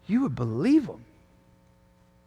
you 0.07 0.21
would 0.21 0.37
believe 0.37 0.87
them, 0.87 1.05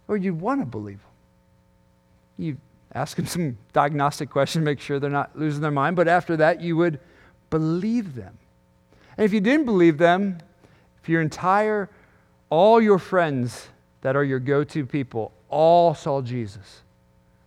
or 0.09 0.17
you'd 0.17 0.41
want 0.41 0.59
to 0.59 0.65
believe 0.65 0.99
them. 0.99 2.45
You 2.45 2.57
ask 2.93 3.15
them 3.15 3.25
some 3.25 3.57
diagnostic 3.71 4.29
question, 4.29 4.65
make 4.65 4.81
sure 4.81 4.99
they're 4.99 5.09
not 5.09 5.39
losing 5.39 5.61
their 5.61 5.71
mind, 5.71 5.95
but 5.95 6.09
after 6.09 6.35
that, 6.35 6.59
you 6.59 6.75
would 6.75 6.99
believe 7.49 8.15
them. 8.15 8.37
And 9.17 9.25
if 9.25 9.33
you 9.33 9.41
didn't 9.41 9.65
believe 9.65 9.97
them, 9.97 10.39
if 11.01 11.09
your 11.09 11.21
entire, 11.21 11.89
all 12.49 12.81
your 12.81 12.99
friends 12.99 13.67
that 14.01 14.15
are 14.15 14.23
your 14.23 14.39
go 14.39 14.63
to 14.63 14.85
people 14.85 15.31
all 15.49 15.93
saw 15.93 16.21
Jesus, 16.21 16.81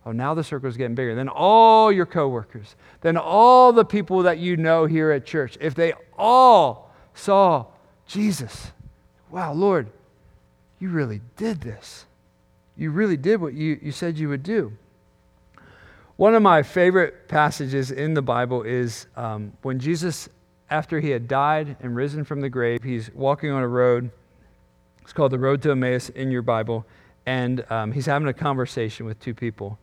oh, 0.05 0.11
now 0.11 0.33
the 0.33 0.43
circle 0.43 0.69
is 0.69 0.77
getting 0.77 0.95
bigger. 0.95 1.15
Then 1.15 1.29
all 1.29 1.91
your 1.91 2.05
coworkers, 2.05 2.75
then 3.01 3.17
all 3.17 3.73
the 3.73 3.85
people 3.85 4.23
that 4.23 4.37
you 4.37 4.57
know 4.57 4.85
here 4.85 5.11
at 5.11 5.25
church, 5.25 5.57
if 5.59 5.75
they 5.75 5.93
all 6.17 6.91
saw 7.13 7.65
Jesus, 8.07 8.71
wow, 9.29 9.53
Lord, 9.53 9.87
you 10.79 10.89
really 10.89 11.21
did 11.37 11.61
this. 11.61 12.05
You 12.75 12.91
really 12.91 13.17
did 13.17 13.39
what 13.39 13.53
you, 13.53 13.79
you 13.81 13.91
said 13.91 14.17
you 14.17 14.29
would 14.29 14.43
do. 14.43 14.73
One 16.23 16.35
of 16.35 16.41
my 16.41 16.63
favorite 16.63 17.27
passages 17.27 17.91
in 17.91 18.13
the 18.13 18.21
Bible 18.21 18.63
is 18.63 19.07
um, 19.17 19.51
when 19.61 19.77
Jesus 19.77 20.29
after 20.69 21.01
he 21.01 21.09
had 21.09 21.27
died 21.27 21.75
and 21.81 21.97
risen 21.97 22.23
from 22.23 22.39
the 22.39 22.47
grave, 22.47 22.81
he's 22.81 23.13
walking 23.13 23.51
on 23.51 23.61
a 23.61 23.67
road. 23.67 24.09
It's 25.01 25.11
called 25.11 25.33
the 25.33 25.37
Road 25.37 25.61
to 25.63 25.71
Emmaus 25.71 26.07
in 26.07 26.31
your 26.31 26.41
Bible. 26.41 26.85
And 27.25 27.69
um, 27.69 27.91
he's 27.91 28.05
having 28.05 28.29
a 28.29 28.33
conversation 28.33 29.05
with 29.05 29.19
two 29.19 29.33
people. 29.33 29.77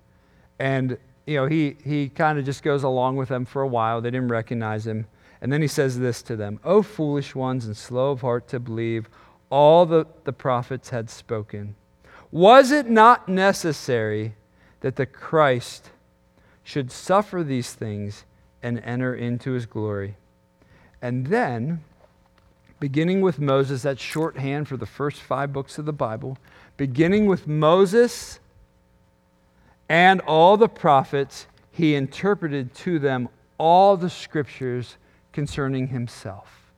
And, 0.59 0.97
you 1.27 1.37
know, 1.37 1.47
he, 1.47 1.77
he 1.85 2.09
kind 2.09 2.39
of 2.39 2.47
just 2.47 2.63
goes 2.63 2.85
along 2.85 3.17
with 3.17 3.29
them 3.29 3.45
for 3.45 3.61
a 3.61 3.69
while. 3.69 4.01
They 4.01 4.11
didn't 4.11 4.29
recognize 4.29 4.87
him. 4.87 5.09
And 5.43 5.53
then 5.53 5.61
he 5.61 5.69
says 5.69 5.99
this 5.99 6.23
to 6.23 6.37
them 6.37 6.59
O 6.65 6.81
foolish 6.81 7.35
ones 7.35 7.67
and 7.67 7.77
slow 7.77 8.13
of 8.13 8.23
heart 8.23 8.49
to 8.49 8.59
believe 8.59 9.11
all 9.51 9.85
that 9.85 10.25
the 10.25 10.33
prophets 10.33 10.89
had 10.89 11.11
spoken. 11.11 11.75
Was 12.31 12.71
it 12.71 12.89
not 12.89 13.29
necessary 13.29 14.37
that 14.81 14.97
the 14.97 15.05
Christ 15.05 15.91
should 16.71 16.93
suffer 16.93 17.43
these 17.43 17.73
things 17.75 18.25
and 18.63 18.79
enter 18.85 19.13
into 19.13 19.53
his 19.53 19.67
glory? 19.67 20.15
And 21.03 21.27
then, 21.27 21.83
beginning 22.79 23.23
with 23.23 23.41
Moses, 23.41 23.83
that's 23.83 24.01
shorthand 24.01 24.69
for 24.69 24.77
the 24.77 24.87
first 24.87 25.21
five 25.21 25.53
books 25.53 25.79
of 25.79 25.85
the 25.85 25.93
Bible, 25.93 26.39
beginning 26.77 27.27
with 27.27 27.49
Moses 27.49 28.39
and 29.89 30.21
all 30.21 30.57
the 30.57 30.69
prophets, 30.69 31.49
he 31.73 31.97
interpreted 31.97 32.73
to 32.77 33.01
them 33.01 33.29
all 33.59 33.97
the 33.97 34.11
scriptures 34.11 34.97
concerning 35.33 35.89
himself. 35.89 36.73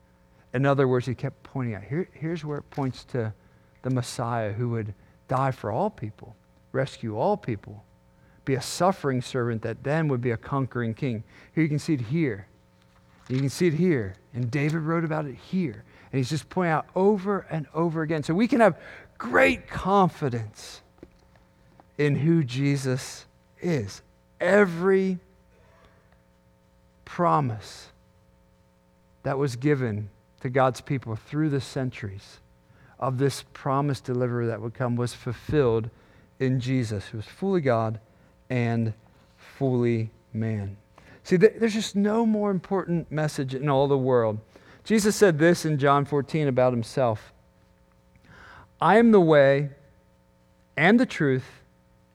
In 0.55 0.64
other 0.64 0.88
words, 0.88 1.05
he 1.05 1.14
kept 1.14 1.42
pointing 1.42 1.74
out 1.74 1.85
here, 1.85 2.09
here's 2.14 2.46
where 2.46 2.59
it 2.59 2.70
points 2.70 3.05
to 3.05 3.35
the 3.83 3.90
Messiah 3.90 4.52
who 4.52 4.70
would 4.70 4.94
die 5.28 5.50
for 5.50 5.70
all 5.70 5.90
people, 5.90 6.35
rescue 6.72 7.18
all 7.18 7.37
people, 7.37 7.85
be 8.44 8.55
a 8.55 8.62
suffering 8.62 9.22
servant 9.22 9.62
that 9.62 9.85
then 9.85 10.09
would 10.09 10.20
be 10.20 10.31
a 10.31 10.37
conquering 10.37 10.94
king. 10.94 11.22
Here 11.55 11.62
you 11.62 11.68
can 11.68 11.78
see 11.78 11.94
it 11.94 12.00
here. 12.00 12.46
You 13.28 13.38
can 13.38 13.48
see 13.48 13.68
it 13.68 13.74
here. 13.74 14.14
And 14.35 14.50
David 14.50 14.81
wrote 14.81 15.05
about 15.05 15.26
it 15.26 15.37
here. 15.37 15.85
And 16.12 16.18
he's 16.18 16.31
just 16.31 16.48
pointing 16.48 16.72
out 16.72 16.87
over 16.94 17.46
and 17.50 17.66
over 17.74 18.02
again. 18.02 18.22
So 18.22 18.35
we 18.35 18.48
can 18.48 18.61
have 18.61 18.78
great 19.18 19.68
confidence 19.68 20.83
in 21.98 22.16
who 22.16 22.42
Jesus 22.42 23.26
is. 23.61 24.02
Every 24.40 25.18
promise 27.05 27.88
that 29.22 29.38
was 29.38 29.57
given 29.57 30.09
to 30.40 30.50
God's 30.50 30.81
people 30.81 31.14
through 31.14 31.50
the 31.50 31.61
centuries 31.61 32.40
of 32.98 33.18
this 33.18 33.44
promised 33.52 34.05
deliverer 34.05 34.46
that 34.46 34.61
would 34.61 34.74
come 34.74 34.96
was 34.96 35.14
fulfilled 35.14 35.90
in 36.40 36.59
Jesus, 36.59 37.07
who 37.09 37.18
was 37.18 37.26
fully 37.26 37.61
God 37.61 38.00
and 38.53 38.93
fully 39.57 40.11
man. 40.35 40.77
See, 41.25 41.37
there's 41.37 41.73
just 41.73 41.97
no 41.97 42.27
more 42.27 42.51
important 42.51 43.11
message 43.11 43.55
in 43.55 43.71
all 43.71 43.88
the 43.88 43.97
world. 43.97 44.41
Jesus 44.85 45.17
said 45.17 45.38
this 45.38 45.65
in 45.65 45.79
John 45.79 46.05
14 46.05 46.49
about 46.49 46.75
himself 46.75 47.33
I 48.79 48.99
am 48.99 49.11
the 49.11 49.23
way 49.23 49.71
and 50.77 51.01
the 51.01 51.07
truth 51.07 51.47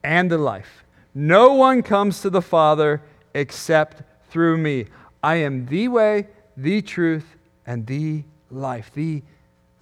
and 0.03 0.29
the 0.29 0.37
life. 0.37 0.83
No 1.15 1.53
one 1.53 1.81
comes 1.81 2.21
to 2.21 2.29
the 2.29 2.43
Father 2.43 3.01
except 3.33 4.03
through 4.29 4.57
me. 4.57 4.85
I 5.23 5.37
am 5.37 5.65
the 5.65 5.87
way, 5.87 6.27
the 6.55 6.83
truth, 6.83 7.35
and 7.65 7.87
the 7.87 8.23
life, 8.51 8.91
the 8.93 9.23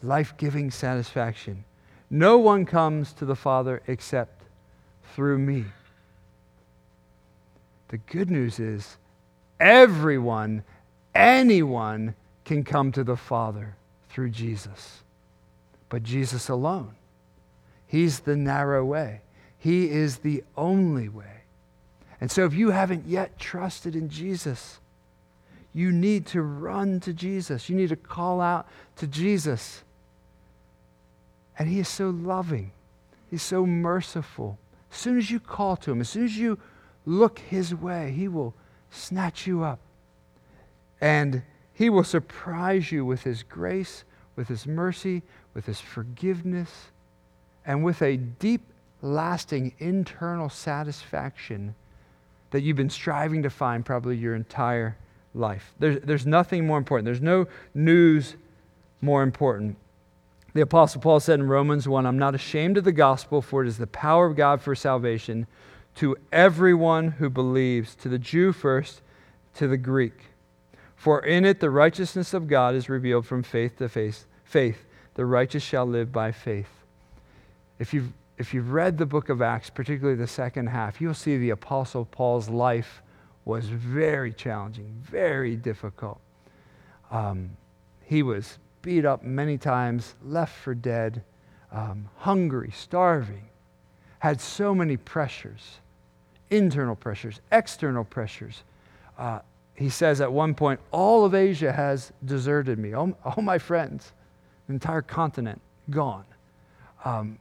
life 0.01 0.37
giving 0.37 0.71
satisfaction. 0.71 1.65
No 2.09 2.37
one 2.37 2.65
comes 2.65 3.11
to 3.13 3.25
the 3.25 3.35
Father 3.35 3.81
except 3.87 4.43
through 5.15 5.39
me. 5.39 5.65
The 7.89 7.97
good 7.97 8.29
news 8.29 8.59
is 8.59 8.97
Everyone, 9.59 10.63
anyone 11.13 12.15
can 12.43 12.63
come 12.63 12.91
to 12.91 13.03
the 13.03 13.15
Father 13.15 13.75
through 14.09 14.29
Jesus, 14.29 15.03
but 15.89 16.03
Jesus 16.03 16.49
alone. 16.49 16.95
He's 17.87 18.21
the 18.21 18.35
narrow 18.35 18.83
way, 18.83 19.21
He 19.57 19.89
is 19.89 20.17
the 20.17 20.43
only 20.57 21.09
way. 21.09 21.25
And 22.21 22.31
so, 22.31 22.45
if 22.45 22.53
you 22.53 22.71
haven't 22.71 23.05
yet 23.07 23.37
trusted 23.37 23.95
in 23.95 24.09
Jesus, 24.09 24.79
you 25.73 25.91
need 25.91 26.25
to 26.27 26.41
run 26.41 27.01
to 27.01 27.13
Jesus. 27.13 27.69
You 27.69 27.75
need 27.75 27.89
to 27.89 27.97
call 27.97 28.39
out 28.39 28.67
to 28.95 29.07
Jesus. 29.07 29.83
And 31.59 31.67
He 31.69 31.79
is 31.79 31.87
so 31.87 32.09
loving, 32.09 32.71
He's 33.29 33.43
so 33.43 33.65
merciful. 33.65 34.57
As 34.91 34.97
soon 34.97 35.17
as 35.17 35.29
you 35.29 35.39
call 35.39 35.75
to 35.77 35.91
Him, 35.91 36.01
as 36.01 36.09
soon 36.09 36.23
as 36.25 36.37
you 36.37 36.57
look 37.05 37.39
His 37.39 37.73
way, 37.73 38.11
He 38.11 38.27
will 38.27 38.53
snatch 38.89 39.47
you 39.47 39.63
up. 39.63 39.79
And 41.01 41.43
He 41.73 41.89
will 41.89 42.03
surprise 42.03 42.91
you 42.91 43.05
with 43.05 43.23
His 43.23 43.43
grace, 43.43 44.03
with 44.35 44.47
His 44.47 44.65
mercy, 44.65 45.21
with 45.53 45.65
His 45.65 45.79
forgiveness, 45.79 46.91
and 47.65 47.83
with 47.83 48.01
a 48.01 48.17
deep, 48.17 48.61
lasting 49.01 49.73
internal 49.79 50.49
satisfaction 50.49 51.75
that 52.51 52.61
you've 52.61 52.77
been 52.77 52.89
striving 52.89 53.43
to 53.43 53.49
find 53.49 53.85
probably 53.85 54.15
your 54.15 54.35
entire 54.35 54.97
life. 55.33 55.73
There's, 55.79 55.99
there's 56.03 56.25
nothing 56.25 56.65
more 56.65 56.77
important. 56.77 57.05
There's 57.05 57.21
no 57.21 57.47
news 57.73 58.35
more 59.01 59.23
important. 59.23 59.77
The 60.53 60.61
Apostle 60.61 61.01
Paul 61.01 61.19
said 61.19 61.39
in 61.39 61.47
Romans 61.47 61.87
1 61.87 62.05
I'm 62.05 62.17
not 62.17 62.33
ashamed 62.33 62.77
of 62.77 62.85
the 62.85 62.93
gospel, 62.93 63.41
for 63.41 63.63
it 63.63 63.67
is 63.67 63.77
the 63.77 63.87
power 63.87 64.25
of 64.25 64.37
God 64.37 64.61
for 64.61 64.73
salvation 64.73 65.47
to 65.95 66.17
everyone 66.31 67.11
who 67.11 67.29
believes, 67.29 67.95
to 67.95 68.09
the 68.09 68.19
Jew 68.19 68.51
first, 68.51 69.01
to 69.55 69.67
the 69.67 69.77
Greek. 69.77 70.25
For 70.95 71.23
in 71.23 71.45
it 71.45 71.59
the 71.59 71.69
righteousness 71.69 72.33
of 72.33 72.47
God 72.47 72.75
is 72.75 72.89
revealed 72.89 73.25
from 73.25 73.43
faith 73.43 73.77
to 73.77 73.87
faith. 73.87 74.25
Faith, 74.43 74.85
the 75.15 75.25
righteous 75.25 75.63
shall 75.63 75.85
live 75.85 76.11
by 76.11 76.31
faith. 76.31 76.69
If 77.79 77.93
you've, 77.93 78.11
if 78.37 78.53
you've 78.53 78.71
read 78.71 78.97
the 78.97 79.05
book 79.05 79.29
of 79.29 79.41
Acts, 79.41 79.69
particularly 79.69 80.17
the 80.17 80.27
second 80.27 80.67
half, 80.67 80.99
you'll 80.99 81.13
see 81.13 81.37
the 81.37 81.51
Apostle 81.51 82.05
Paul's 82.05 82.49
life 82.49 83.01
was 83.45 83.65
very 83.65 84.33
challenging, 84.33 84.93
very 85.01 85.55
difficult. 85.55 86.19
Um, 87.11 87.51
he 88.03 88.23
was 88.23 88.57
beat 88.81 89.05
up 89.05 89.23
many 89.23 89.57
times, 89.57 90.15
left 90.23 90.55
for 90.57 90.75
dead, 90.75 91.23
um, 91.71 92.09
hungry, 92.17 92.71
starving, 92.73 93.49
had 94.19 94.41
so 94.41 94.73
many 94.73 94.97
pressures 94.97 95.79
internal 96.55 96.95
pressures, 96.95 97.41
external 97.51 98.03
pressures. 98.03 98.63
Uh, 99.17 99.39
he 99.75 99.89
says 99.89 100.21
at 100.21 100.31
one 100.31 100.55
point, 100.55 100.79
All 100.91 101.25
of 101.25 101.35
Asia 101.35 101.71
has 101.71 102.11
deserted 102.23 102.79
me, 102.79 102.93
all, 102.93 103.17
all 103.23 103.43
my 103.43 103.57
friends, 103.57 104.13
the 104.67 104.73
entire 104.73 105.01
continent 105.01 105.61
gone. 105.89 106.25
Um, 107.03 107.37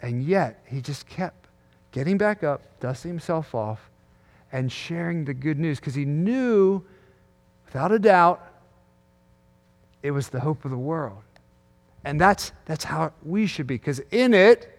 and 0.00 0.22
yet, 0.22 0.62
he 0.66 0.80
just 0.80 1.06
kept 1.06 1.48
getting 1.92 2.18
back 2.18 2.44
up, 2.44 2.62
dusting 2.80 3.10
himself 3.10 3.54
off, 3.54 3.90
and 4.52 4.70
sharing 4.70 5.24
the 5.24 5.34
good 5.34 5.58
news 5.58 5.80
because 5.80 5.94
he 5.94 6.04
knew, 6.04 6.84
without 7.64 7.90
a 7.90 7.98
doubt, 7.98 8.46
it 10.02 10.10
was 10.10 10.28
the 10.28 10.40
hope 10.40 10.64
of 10.64 10.70
the 10.70 10.76
world. 10.76 11.22
And 12.04 12.20
that's, 12.20 12.52
that's 12.66 12.84
how 12.84 13.12
we 13.22 13.46
should 13.46 13.66
be 13.66 13.76
because 13.76 14.00
in 14.10 14.34
it, 14.34 14.78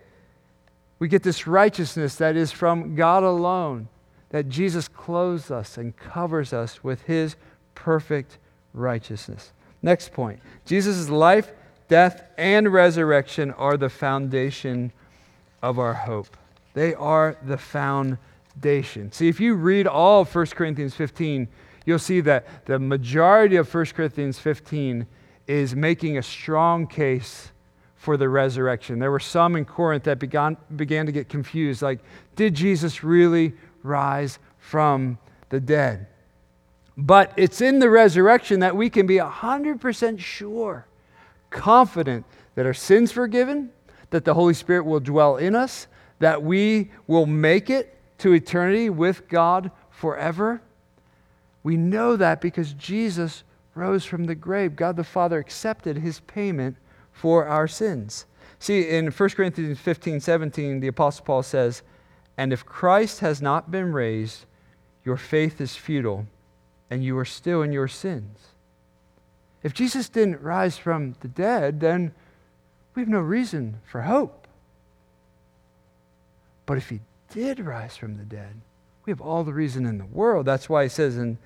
we 1.03 1.09
get 1.09 1.21
this 1.21 1.47
righteousness 1.47 2.15
that 2.15 2.37
is 2.37 2.53
from 2.53 2.95
God 2.95 3.23
alone, 3.23 3.89
that 4.29 4.47
Jesus 4.47 4.87
clothes 4.87 5.51
us 5.51 5.77
and 5.77 5.97
covers 5.97 6.53
us 6.53 6.81
with 6.81 7.01
his 7.01 7.35
perfect 7.75 8.37
righteousness. 8.73 9.51
Next 9.81 10.13
point 10.13 10.39
Jesus' 10.63 11.09
life, 11.09 11.51
death, 11.89 12.23
and 12.37 12.71
resurrection 12.71 13.51
are 13.51 13.75
the 13.75 13.89
foundation 13.89 14.93
of 15.61 15.77
our 15.77 15.93
hope. 15.93 16.37
They 16.73 16.93
are 16.93 17.35
the 17.43 17.57
foundation. 17.57 19.11
See, 19.11 19.27
if 19.27 19.41
you 19.41 19.55
read 19.55 19.87
all 19.87 20.21
of 20.21 20.33
1 20.33 20.45
Corinthians 20.51 20.95
15, 20.95 21.49
you'll 21.85 21.99
see 21.99 22.21
that 22.21 22.65
the 22.65 22.79
majority 22.79 23.57
of 23.57 23.73
1 23.73 23.87
Corinthians 23.87 24.39
15 24.39 25.05
is 25.47 25.75
making 25.75 26.17
a 26.17 26.23
strong 26.23 26.87
case 26.87 27.51
for 28.03 28.17
the 28.17 28.27
resurrection. 28.27 28.99
There 28.99 29.11
were 29.11 29.19
some 29.21 29.55
in 29.55 29.63
Corinth 29.63 30.03
that 30.03 30.19
began, 30.19 30.57
began 30.75 31.05
to 31.05 31.13
get 31.13 31.29
confused 31.29 31.81
like, 31.81 31.99
did 32.35 32.53
Jesus 32.53 33.01
really 33.01 33.53
rise 33.81 34.39
from 34.57 35.17
the 35.47 35.61
dead? 35.61 36.07
But 36.97 37.31
it's 37.37 37.61
in 37.61 37.79
the 37.79 37.89
resurrection 37.89 38.59
that 38.59 38.75
we 38.75 38.89
can 38.89 39.07
be 39.07 39.19
100% 39.19 40.19
sure, 40.19 40.85
confident 41.49 42.25
that 42.55 42.65
our 42.65 42.73
sins 42.73 43.13
forgiven, 43.13 43.71
that 44.09 44.25
the 44.25 44.33
Holy 44.33 44.53
Spirit 44.53 44.83
will 44.83 44.99
dwell 44.99 45.37
in 45.37 45.55
us, 45.55 45.87
that 46.19 46.43
we 46.43 46.91
will 47.07 47.25
make 47.25 47.69
it 47.69 47.97
to 48.17 48.33
eternity 48.33 48.89
with 48.89 49.29
God 49.29 49.71
forever. 49.91 50.61
We 51.63 51.77
know 51.77 52.17
that 52.17 52.41
because 52.41 52.73
Jesus 52.73 53.45
rose 53.75 54.03
from 54.03 54.25
the 54.25 54.35
grave. 54.35 54.75
God 54.75 54.97
the 54.97 55.05
Father 55.05 55.39
accepted 55.39 55.99
his 55.99 56.19
payment 56.19 56.75
for 57.13 57.45
our 57.45 57.67
sins. 57.67 58.25
See, 58.59 58.89
in 58.89 59.11
1 59.11 59.29
Corinthians 59.29 59.79
15 59.79 60.19
17, 60.19 60.79
the 60.79 60.87
Apostle 60.87 61.25
Paul 61.25 61.43
says, 61.43 61.81
And 62.37 62.51
if 62.51 62.65
Christ 62.65 63.19
has 63.19 63.41
not 63.41 63.71
been 63.71 63.93
raised, 63.93 64.45
your 65.05 65.17
faith 65.17 65.61
is 65.61 65.75
futile, 65.75 66.25
and 66.89 67.03
you 67.03 67.17
are 67.17 67.25
still 67.25 67.61
in 67.61 67.71
your 67.71 67.87
sins. 67.87 68.39
If 69.63 69.73
Jesus 69.73 70.09
didn't 70.09 70.41
rise 70.41 70.77
from 70.77 71.15
the 71.21 71.27
dead, 71.27 71.79
then 71.79 72.13
we 72.95 73.01
have 73.01 73.09
no 73.09 73.21
reason 73.21 73.79
for 73.85 74.01
hope. 74.01 74.47
But 76.65 76.77
if 76.77 76.89
he 76.89 76.99
did 77.33 77.59
rise 77.59 77.97
from 77.97 78.17
the 78.17 78.23
dead, 78.23 78.61
we 79.05 79.11
have 79.11 79.21
all 79.21 79.43
the 79.43 79.53
reason 79.53 79.85
in 79.85 79.97
the 79.97 80.05
world. 80.05 80.45
That's 80.45 80.69
why 80.69 80.83
he 80.83 80.89
says 80.89 81.17
in 81.17 81.37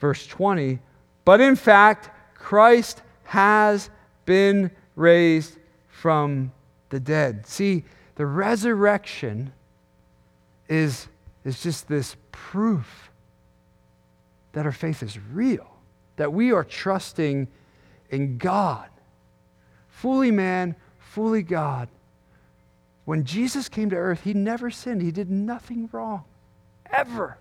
verse 0.00 0.26
20, 0.26 0.78
But 1.24 1.40
in 1.40 1.56
fact, 1.56 2.10
Christ 2.34 3.02
has 3.24 3.90
been 4.24 4.70
raised 4.96 5.56
from 5.88 6.50
the 6.88 6.98
dead. 6.98 7.46
See, 7.46 7.84
the 8.16 8.26
resurrection 8.26 9.52
is, 10.68 11.06
is 11.44 11.62
just 11.62 11.86
this 11.86 12.16
proof 12.32 13.10
that 14.52 14.64
our 14.64 14.72
faith 14.72 15.02
is 15.02 15.18
real, 15.32 15.66
that 16.16 16.32
we 16.32 16.50
are 16.50 16.64
trusting 16.64 17.46
in 18.10 18.38
God, 18.38 18.88
fully 19.88 20.30
man, 20.30 20.74
fully 20.98 21.42
God. 21.42 21.88
When 23.04 23.24
Jesus 23.24 23.68
came 23.68 23.90
to 23.90 23.96
earth, 23.96 24.22
he 24.24 24.32
never 24.32 24.70
sinned, 24.70 25.02
he 25.02 25.12
did 25.12 25.30
nothing 25.30 25.88
wrong, 25.92 26.24
ever. 26.90 27.36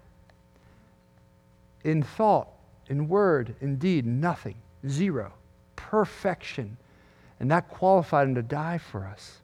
In 1.83 2.03
thought, 2.03 2.49
in 2.89 3.07
word, 3.07 3.55
in 3.61 3.77
deed, 3.77 4.05
nothing, 4.05 4.55
zero, 4.87 5.31
perfection 5.75 6.77
and 7.39 7.51
that 7.51 7.67
qualified 7.69 8.27
him 8.27 8.35
to 8.35 8.41
die 8.41 8.77
for 8.77 9.05
us. 9.05 9.39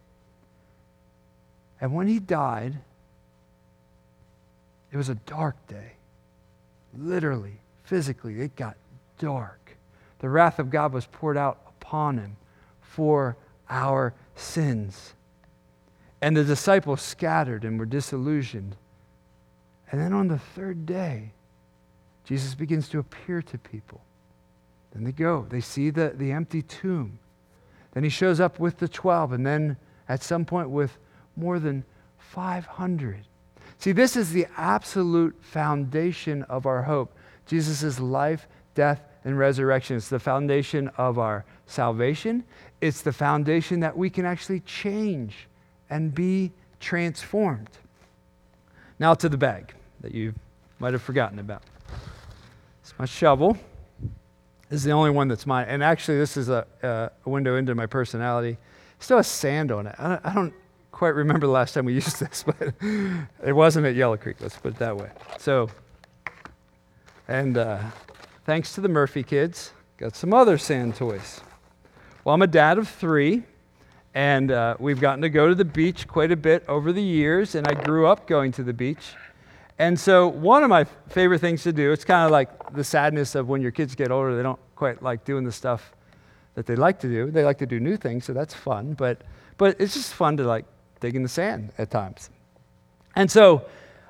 And 1.80 1.94
when 1.94 2.08
he 2.08 2.20
died, 2.20 2.78
it 4.92 4.98
was 4.98 5.10
a 5.10 5.16
dark 5.16 5.56
day. 5.68 5.94
Literally, 6.98 7.60
physically, 7.84 8.42
it 8.42 8.56
got 8.56 8.76
dark. 9.18 9.78
The 10.20 10.30
wrath 10.30 10.60
of 10.60 10.70
God 10.70 10.94
was 10.94 11.08
poured 11.08 11.38
out 11.38 11.60
upon 11.68 12.18
him 12.18 12.38
for 12.82 13.38
our 13.70 14.14
sins. 14.36 15.14
And 16.22 16.38
the 16.38 16.44
disciples 16.44 17.02
scattered 17.02 17.64
and 17.64 17.80
were 17.80 17.86
disillusioned. 17.86 18.76
And 19.92 20.00
then 20.00 20.14
on 20.14 20.28
the 20.28 20.38
third 20.38 20.86
day, 20.86 21.32
Jesus 22.26 22.54
begins 22.54 22.88
to 22.90 23.00
appear 23.00 23.42
to 23.42 23.58
people. 23.58 24.02
Then 24.94 25.04
they 25.04 25.12
go, 25.12 25.48
they 25.50 25.62
see 25.62 25.90
the, 25.90 26.14
the 26.16 26.32
empty 26.32 26.62
tomb. 26.62 27.20
Then 27.94 28.04
he 28.04 28.10
shows 28.10 28.40
up 28.40 28.60
with 28.60 28.78
the 28.78 28.88
12, 28.88 29.34
and 29.34 29.46
then 29.46 29.78
at 30.08 30.24
some 30.24 30.46
point 30.46 30.70
with 30.70 30.98
more 31.36 31.60
than 31.60 31.84
500. 32.18 33.26
See, 33.78 33.92
this 33.92 34.16
is 34.16 34.32
the 34.32 34.48
absolute 34.58 35.36
foundation 35.42 36.44
of 36.44 36.66
our 36.66 36.84
hope 36.84 37.16
Jesus' 37.48 38.00
life, 38.00 38.48
death, 38.76 39.04
and 39.26 39.38
resurrection. 39.38 39.98
It's 39.98 40.10
the 40.10 40.20
foundation 40.20 40.90
of 40.98 41.20
our 41.20 41.44
salvation. 41.66 42.44
It's 42.80 43.02
the 43.02 43.12
foundation 43.12 43.82
that 43.82 43.98
we 43.98 44.10
can 44.10 44.26
actually 44.26 44.62
change 44.62 45.48
and 45.90 46.14
be 46.14 46.52
transformed. 46.80 47.70
Now 49.00 49.14
to 49.16 49.28
the 49.28 49.38
bag 49.38 49.74
that 50.02 50.14
you 50.14 50.34
might 50.80 50.94
have 50.94 51.02
forgotten 51.02 51.40
about. 51.40 51.64
It's 52.82 52.94
my 52.98 53.06
shovel. 53.06 53.58
This 54.72 54.80
is 54.80 54.86
the 54.86 54.92
only 54.92 55.12
one 55.12 55.28
that's 55.28 55.46
mine. 55.46 55.66
And 55.68 55.84
actually, 55.84 56.18
this 56.18 56.38
is 56.38 56.48
a, 56.48 56.66
a 56.82 57.30
window 57.30 57.58
into 57.58 57.76
my 57.76 57.86
personality. 57.86 58.52
It 58.52 59.04
still 59.04 59.18
has 59.18 59.28
sand 59.28 59.70
on 59.70 59.86
it. 59.86 59.96
I 60.00 60.08
don't, 60.08 60.26
I 60.26 60.34
don't, 60.34 60.54
quite 60.92 61.16
remember 61.16 61.48
the 61.48 61.52
last 61.52 61.74
time 61.74 61.86
we 61.86 61.94
used 61.96 62.20
this, 62.20 62.44
but 62.44 62.74
it 63.44 63.54
wasn't 63.54 63.86
at 63.86 63.96
Yellow 63.96 64.18
Creek, 64.18 64.38
let's 64.40 64.58
put 64.58 64.74
it 64.74 64.80
that 64.80 64.96
way. 64.96 65.10
So, 65.40 65.70
and 67.28 67.58
uh, 67.58 67.80
thanks 68.46 68.74
to 68.76 68.82
the 68.82 68.88
Murphy 68.88 69.24
kids, 69.24 69.74
got 69.98 70.16
some 70.16 70.34
other 70.34 70.58
sand 70.58 70.95
toys. 70.95 71.41
Well, 72.24 72.36
I'm 72.36 72.41
a 72.41 72.48
dad 72.48 72.78
of 72.78 72.88
three, 72.88 73.43
and 74.14 74.52
uh, 74.52 74.76
we've 74.80 75.02
gotten 75.02 75.22
to 75.24 75.30
go 75.30 75.48
to 75.48 75.56
the 75.56 75.66
beach 75.66 76.08
quite 76.08 76.32
a 76.32 76.38
bit 76.38 76.64
over 76.70 76.93
the 76.93 77.04
years, 77.04 77.56
and 77.56 77.68
I 77.68 77.74
grew 77.74 78.06
up 78.06 78.28
going 78.28 78.52
to 78.54 78.64
the 78.64 78.74
beach. 78.74 79.16
And 79.80 80.00
so, 80.00 80.28
one 80.28 80.64
of 80.64 80.70
my 80.70 80.84
favorite 81.10 81.39
things 81.39 81.64
to 81.64 81.74
do, 81.74 81.91
it's 81.91 82.06
kind 82.06 82.26
of 82.26 82.32
like 82.32 82.74
the 82.74 82.84
sadness 82.84 83.34
of 83.34 83.50
when 83.50 83.64
your 83.64 83.72
kids 83.72 83.95
get 83.95 84.12
older, 84.12 84.38
they 84.38 84.43
don't 84.43 84.60
quite 84.82 85.04
like 85.04 85.24
doing 85.26 85.44
the 85.44 85.52
stuff 85.52 85.94
that 86.56 86.66
they 86.66 86.76
like 86.76 87.00
to 87.00 87.08
do. 87.08 87.30
They 87.30 87.44
like 87.44 87.60
to 87.60 87.68
do 87.68 87.80
new 87.80 87.98
things, 87.98 88.26
so 88.26 88.34
that's 88.34 88.56
fun. 88.56 88.96
But, 88.96 89.22
but 89.60 89.80
it's 89.80 89.94
just 89.94 90.16
fun 90.16 90.38
to 90.38 90.44
like 90.44 90.66
dig 91.00 91.16
in 91.16 91.22
the 91.22 91.30
sand 91.30 91.72
at 91.78 91.92
times. 91.92 92.32
And 93.16 93.30
so, 93.30 93.68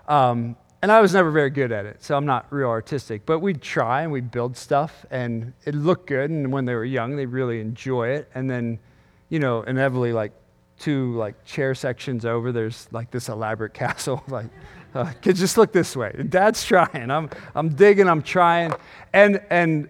um, 0.08 0.56
and 0.82 0.90
I 0.90 1.02
was 1.02 1.14
never 1.14 1.30
very 1.30 1.50
good 1.50 1.74
at 1.74 1.86
it, 1.86 2.02
so 2.02 2.16
I'm 2.16 2.26
not 2.26 2.46
real 2.52 2.70
artistic. 2.70 3.26
But 3.26 3.40
we'd 3.40 3.62
try 3.62 4.04
and 4.04 4.14
we'd 4.14 4.32
build 4.32 4.56
stuff, 4.56 5.06
and 5.12 5.52
it 5.66 5.76
looked 5.76 6.08
good. 6.08 6.30
And 6.30 6.54
when 6.54 6.64
they 6.64 6.74
were 6.74 6.86
young, 6.86 7.18
they 7.18 7.26
really 7.26 7.60
enjoy 7.60 8.08
it. 8.08 8.30
And 8.34 8.50
then, 8.50 8.80
you 9.28 9.40
know, 9.40 9.64
inevitably, 9.64 10.14
like 10.14 10.32
two 10.80 11.18
like 11.18 11.44
chair 11.44 11.76
sections 11.76 12.24
over, 12.24 12.54
there's 12.54 12.88
like 12.94 13.12
this 13.12 13.28
elaborate 13.28 13.74
castle. 13.84 14.24
like, 14.30 14.48
uh, 14.96 15.12
kids, 15.22 15.42
just 15.42 15.58
look 15.58 15.74
this 15.74 15.98
way. 15.98 16.16
Dad's 16.30 16.64
trying. 16.64 17.12
I'm, 17.12 17.30
I'm 17.56 17.76
digging. 17.76 18.08
I'm 18.08 18.22
trying. 18.22 18.72
And 19.12 19.42
and 19.50 19.90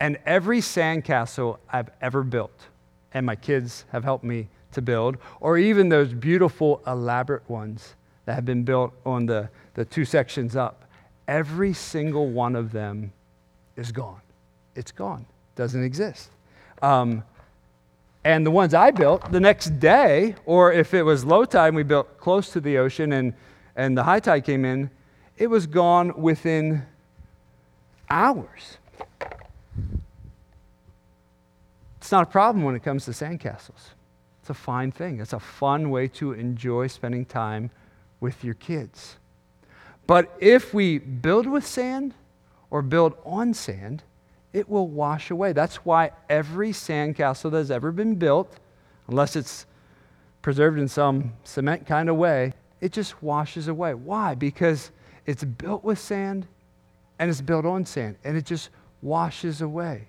and 0.00 0.18
every 0.26 0.60
sandcastle 0.60 1.58
I've 1.72 1.90
ever 2.00 2.22
built, 2.22 2.66
and 3.12 3.24
my 3.24 3.36
kids 3.36 3.84
have 3.92 4.04
helped 4.04 4.24
me 4.24 4.48
to 4.72 4.82
build, 4.82 5.16
or 5.40 5.56
even 5.56 5.88
those 5.88 6.12
beautiful 6.12 6.82
elaborate 6.86 7.48
ones 7.48 7.94
that 8.26 8.34
have 8.34 8.44
been 8.44 8.64
built 8.64 8.92
on 9.06 9.26
the, 9.26 9.48
the 9.74 9.84
two 9.84 10.04
sections 10.04 10.56
up, 10.56 10.84
every 11.28 11.72
single 11.72 12.28
one 12.28 12.56
of 12.56 12.72
them 12.72 13.12
is 13.76 13.92
gone. 13.92 14.20
It's 14.74 14.92
gone. 14.92 15.26
Doesn't 15.56 15.82
exist. 15.82 16.30
Um, 16.82 17.22
and 18.24 18.44
the 18.44 18.50
ones 18.50 18.74
I 18.74 18.90
built 18.90 19.30
the 19.30 19.40
next 19.40 19.78
day, 19.78 20.34
or 20.46 20.72
if 20.72 20.94
it 20.94 21.02
was 21.02 21.24
low 21.24 21.44
tide 21.44 21.74
we 21.74 21.82
built 21.82 22.18
close 22.18 22.50
to 22.52 22.60
the 22.60 22.78
ocean 22.78 23.12
and, 23.12 23.34
and 23.76 23.96
the 23.96 24.02
high 24.02 24.20
tide 24.20 24.44
came 24.44 24.64
in, 24.64 24.90
it 25.36 25.48
was 25.48 25.66
gone 25.66 26.20
within 26.20 26.86
hours. 28.08 28.78
It's 32.04 32.12
not 32.12 32.24
a 32.24 32.30
problem 32.30 32.66
when 32.66 32.74
it 32.74 32.82
comes 32.82 33.06
to 33.06 33.12
sandcastles. 33.12 33.94
It's 34.42 34.50
a 34.50 34.54
fine 34.54 34.92
thing. 34.92 35.20
It's 35.20 35.32
a 35.32 35.40
fun 35.40 35.88
way 35.88 36.06
to 36.08 36.32
enjoy 36.32 36.88
spending 36.88 37.24
time 37.24 37.70
with 38.20 38.44
your 38.44 38.52
kids. 38.52 39.16
But 40.06 40.30
if 40.38 40.74
we 40.74 40.98
build 40.98 41.46
with 41.46 41.66
sand 41.66 42.12
or 42.68 42.82
build 42.82 43.14
on 43.24 43.54
sand, 43.54 44.02
it 44.52 44.68
will 44.68 44.86
wash 44.86 45.30
away. 45.30 45.54
That's 45.54 45.76
why 45.76 46.10
every 46.28 46.72
sandcastle 46.72 47.50
that 47.52 47.56
has 47.56 47.70
ever 47.70 47.90
been 47.90 48.16
built, 48.16 48.54
unless 49.08 49.34
it's 49.34 49.64
preserved 50.42 50.78
in 50.78 50.88
some 50.88 51.32
cement 51.42 51.86
kind 51.86 52.10
of 52.10 52.16
way, 52.16 52.52
it 52.82 52.92
just 52.92 53.22
washes 53.22 53.66
away. 53.66 53.94
Why? 53.94 54.34
Because 54.34 54.90
it's 55.24 55.42
built 55.42 55.82
with 55.82 55.98
sand 55.98 56.46
and 57.18 57.30
it's 57.30 57.40
built 57.40 57.64
on 57.64 57.86
sand, 57.86 58.16
and 58.24 58.36
it 58.36 58.44
just 58.44 58.68
washes 59.00 59.62
away. 59.62 60.08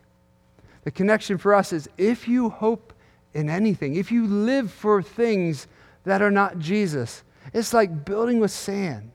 The 0.85 0.91
connection 0.91 1.37
for 1.37 1.53
us 1.53 1.73
is 1.73 1.89
if 1.97 2.27
you 2.27 2.49
hope 2.49 2.93
in 3.33 3.49
anything, 3.49 3.95
if 3.95 4.11
you 4.11 4.25
live 4.25 4.71
for 4.71 5.01
things 5.01 5.67
that 6.05 6.21
are 6.21 6.31
not 6.31 6.59
Jesus, 6.59 7.23
it's 7.53 7.73
like 7.73 8.05
building 8.05 8.39
with 8.39 8.51
sand. 8.51 9.11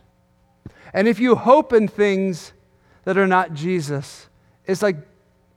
And 0.93 1.09
if 1.09 1.21
you 1.21 1.37
hope 1.37 1.73
in 1.73 1.89
things 1.89 2.53
that 3.05 3.17
are 3.17 3.27
not 3.27 3.55
Jesus, 3.55 4.29
it's 4.67 4.83
like 4.83 4.97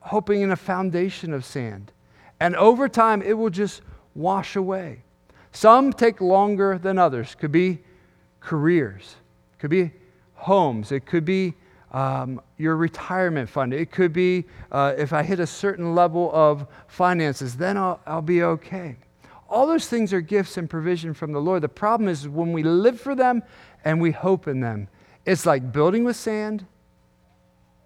hoping 0.00 0.40
in 0.42 0.52
a 0.52 0.56
foundation 0.56 1.32
of 1.32 1.44
sand. 1.44 1.92
And 2.40 2.54
over 2.56 2.88
time, 2.88 3.20
it 3.20 3.34
will 3.34 3.50
just 3.50 3.82
wash 4.14 4.54
away. 4.54 5.02
Some 5.50 5.92
take 5.92 6.20
longer 6.20 6.78
than 6.78 6.98
others. 6.98 7.34
Could 7.34 7.52
be 7.52 7.80
careers, 8.40 9.16
could 9.58 9.70
be 9.70 9.92
homes, 10.34 10.92
it 10.92 11.06
could 11.06 11.24
be 11.24 11.54
um, 11.94 12.40
your 12.58 12.76
retirement 12.76 13.48
fund, 13.48 13.72
it 13.72 13.92
could 13.92 14.12
be 14.12 14.44
uh, 14.72 14.94
if 14.98 15.12
I 15.12 15.22
hit 15.22 15.38
a 15.38 15.46
certain 15.46 15.94
level 15.94 16.28
of 16.34 16.66
finances, 16.88 17.56
then 17.56 17.76
I'll, 17.76 18.00
I'll 18.04 18.20
be 18.20 18.42
okay. 18.42 18.96
All 19.48 19.66
those 19.68 19.86
things 19.86 20.12
are 20.12 20.20
gifts 20.20 20.56
and 20.56 20.68
provision 20.68 21.14
from 21.14 21.32
the 21.32 21.38
Lord. 21.38 21.62
The 21.62 21.68
problem 21.68 22.08
is 22.08 22.28
when 22.28 22.52
we 22.52 22.64
live 22.64 23.00
for 23.00 23.14
them 23.14 23.44
and 23.84 24.00
we 24.00 24.10
hope 24.10 24.48
in 24.48 24.58
them. 24.58 24.88
It's 25.24 25.46
like 25.46 25.72
building 25.72 26.02
with 26.02 26.16
sand 26.16 26.66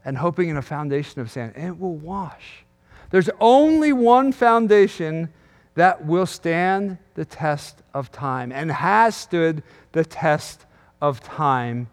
and 0.06 0.16
hoping 0.16 0.48
in 0.48 0.56
a 0.56 0.62
foundation 0.62 1.20
of 1.20 1.30
sand, 1.30 1.52
and 1.54 1.68
it 1.68 1.78
will 1.78 1.96
wash. 1.96 2.64
There's 3.10 3.28
only 3.40 3.92
one 3.92 4.32
foundation 4.32 5.28
that 5.74 6.06
will 6.06 6.26
stand 6.26 6.96
the 7.14 7.26
test 7.26 7.82
of 7.92 8.10
time 8.10 8.52
and 8.52 8.72
has 8.72 9.14
stood 9.14 9.62
the 9.92 10.04
test 10.04 10.64
of 11.02 11.20
time, 11.20 11.88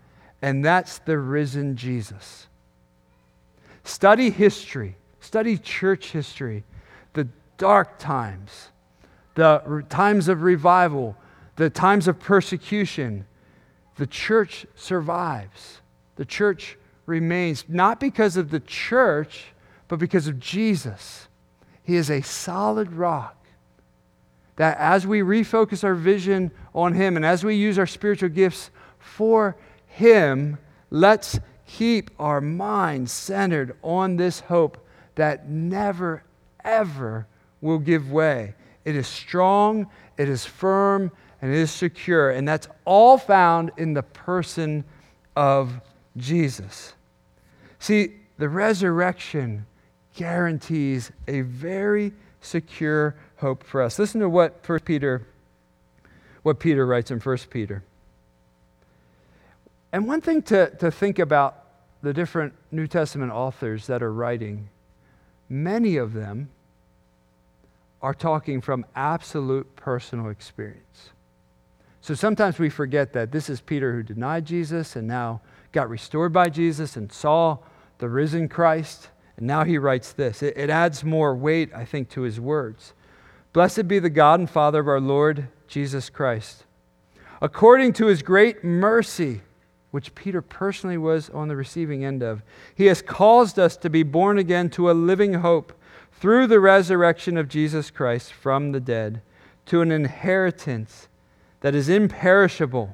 and 0.45 0.63
that's 0.63 0.99
the 0.99 1.17
risen 1.17 1.75
Jesus. 1.75 2.45
Study 3.83 4.29
history, 4.29 4.95
study 5.19 5.57
church 5.57 6.11
history, 6.11 6.63
the 7.13 7.27
dark 7.57 7.97
times, 7.97 8.69
the 9.33 9.83
times 9.89 10.27
of 10.27 10.43
revival, 10.43 11.17
the 11.55 11.71
times 11.71 12.07
of 12.07 12.19
persecution. 12.19 13.25
The 13.95 14.05
church 14.05 14.67
survives. 14.75 15.81
The 16.15 16.25
church 16.25 16.77
remains, 17.07 17.65
not 17.67 17.99
because 17.99 18.37
of 18.37 18.51
the 18.51 18.59
church, 18.59 19.45
but 19.87 19.97
because 19.97 20.27
of 20.27 20.39
Jesus. 20.39 21.27
He 21.81 21.95
is 21.95 22.11
a 22.11 22.21
solid 22.21 22.91
rock 22.91 23.35
that 24.57 24.77
as 24.77 25.07
we 25.07 25.21
refocus 25.21 25.83
our 25.83 25.95
vision 25.95 26.51
on 26.75 26.93
Him 26.93 27.15
and 27.15 27.25
as 27.25 27.43
we 27.43 27.55
use 27.55 27.79
our 27.79 27.87
spiritual 27.87 28.29
gifts 28.29 28.69
for 28.99 29.55
Him, 29.95 30.57
let's 30.91 31.39
keep 31.65 32.11
our 32.19 32.41
minds 32.41 33.13
centered 33.13 33.77
on 33.81 34.17
this 34.17 34.41
hope 34.41 34.85
that 35.15 35.47
never, 35.47 36.21
ever 36.65 37.27
will 37.61 37.79
give 37.79 38.11
way. 38.11 38.55
It 38.83 38.97
is 38.97 39.07
strong, 39.07 39.87
it 40.17 40.27
is 40.27 40.45
firm, 40.45 41.13
and 41.41 41.49
it 41.49 41.57
is 41.57 41.71
secure. 41.71 42.31
And 42.31 42.45
that's 42.45 42.67
all 42.83 43.17
found 43.17 43.71
in 43.77 43.93
the 43.93 44.03
person 44.03 44.83
of 45.37 45.79
Jesus. 46.17 46.93
See, 47.79 48.15
the 48.37 48.49
resurrection 48.49 49.65
guarantees 50.13 51.09
a 51.29 51.39
very 51.39 52.11
secure 52.41 53.15
hope 53.37 53.63
for 53.63 53.81
us. 53.81 53.97
Listen 53.97 54.19
to 54.19 54.27
what 54.27 54.61
First 54.61 54.83
Peter 54.83 55.25
what 56.43 56.59
Peter 56.59 56.85
writes 56.85 57.11
in 57.11 57.19
1 57.19 57.37
Peter. 57.49 57.81
And 59.95 60.09
one 60.09 60.19
thing 60.19 60.41
to, 60.41 60.69
to 60.79 60.91
think 60.91 61.19
about 61.19 61.67
the 62.01 62.11
different 62.11 62.53
New 62.69 62.85
Testament 62.85 63.31
authors 63.31 63.87
that 63.87 64.03
are 64.03 64.11
writing, 64.11 64.67
many 65.47 65.95
of 65.95 66.11
them 66.11 66.49
are 68.01 68.13
talking 68.13 68.59
from 68.59 68.85
absolute 68.93 69.73
personal 69.77 70.27
experience. 70.27 71.11
So 72.01 72.13
sometimes 72.13 72.59
we 72.59 72.69
forget 72.69 73.13
that 73.13 73.31
this 73.31 73.49
is 73.49 73.61
Peter 73.61 73.93
who 73.93 74.03
denied 74.03 74.43
Jesus 74.43 74.97
and 74.97 75.07
now 75.07 75.39
got 75.71 75.89
restored 75.89 76.33
by 76.33 76.49
Jesus 76.49 76.97
and 76.97 77.09
saw 77.09 77.59
the 77.99 78.09
risen 78.09 78.49
Christ. 78.49 79.07
And 79.37 79.47
now 79.47 79.63
he 79.63 79.77
writes 79.77 80.11
this. 80.11 80.43
It, 80.43 80.57
it 80.57 80.69
adds 80.69 81.05
more 81.05 81.33
weight, 81.33 81.73
I 81.73 81.85
think, 81.85 82.09
to 82.09 82.23
his 82.23 82.37
words. 82.37 82.91
Blessed 83.53 83.87
be 83.87 83.99
the 83.99 84.09
God 84.09 84.41
and 84.41 84.49
Father 84.49 84.81
of 84.81 84.89
our 84.89 84.99
Lord 84.99 85.47
Jesus 85.69 86.09
Christ. 86.09 86.65
According 87.41 87.93
to 87.93 88.07
his 88.07 88.23
great 88.23 88.61
mercy, 88.61 89.39
which 89.95 90.13
Peter 90.13 90.41
personally 90.41 90.97
was 90.97 91.29
on 91.29 91.47
the 91.47 91.55
receiving 91.55 92.03
end 92.03 92.21
of, 92.21 92.41
he 92.75 92.87
has 92.87 93.01
caused 93.01 93.57
us 93.57 93.77
to 93.77 93.89
be 93.89 94.03
born 94.03 94.37
again 94.37 94.69
to 94.69 94.91
a 94.91 94.93
living 94.93 95.35
hope 95.35 95.71
through 96.19 96.45
the 96.47 96.59
resurrection 96.59 97.37
of 97.37 97.47
Jesus 97.47 97.89
Christ 97.89 98.33
from 98.33 98.73
the 98.73 98.81
dead, 98.81 99.21
to 99.67 99.81
an 99.81 99.93
inheritance 99.93 101.07
that 101.61 101.73
is 101.73 101.87
imperishable, 101.87 102.93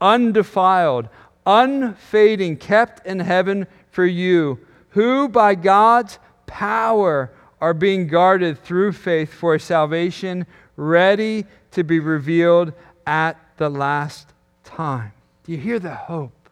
undefiled, 0.00 1.08
unfading, 1.44 2.56
kept 2.56 3.04
in 3.04 3.18
heaven 3.18 3.66
for 3.90 4.06
you, 4.06 4.60
who 4.90 5.28
by 5.28 5.56
God's 5.56 6.20
power 6.46 7.32
are 7.60 7.74
being 7.74 8.06
guarded 8.06 8.62
through 8.62 8.92
faith 8.92 9.34
for 9.34 9.58
salvation, 9.58 10.46
ready 10.76 11.46
to 11.72 11.82
be 11.82 11.98
revealed 11.98 12.72
at 13.08 13.36
the 13.56 13.68
last 13.68 14.28
time. 14.62 15.10
Do 15.48 15.54
you 15.54 15.60
hear 15.60 15.78
the 15.78 15.94
hope? 15.94 16.50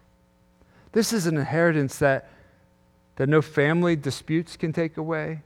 This 0.92 1.12
is 1.12 1.26
an 1.26 1.36
inheritance 1.36 1.98
that, 1.98 2.30
that 3.16 3.28
no 3.28 3.42
family 3.42 3.94
disputes 3.94 4.56
can 4.56 4.72
take 4.72 4.96
away, 4.96 5.42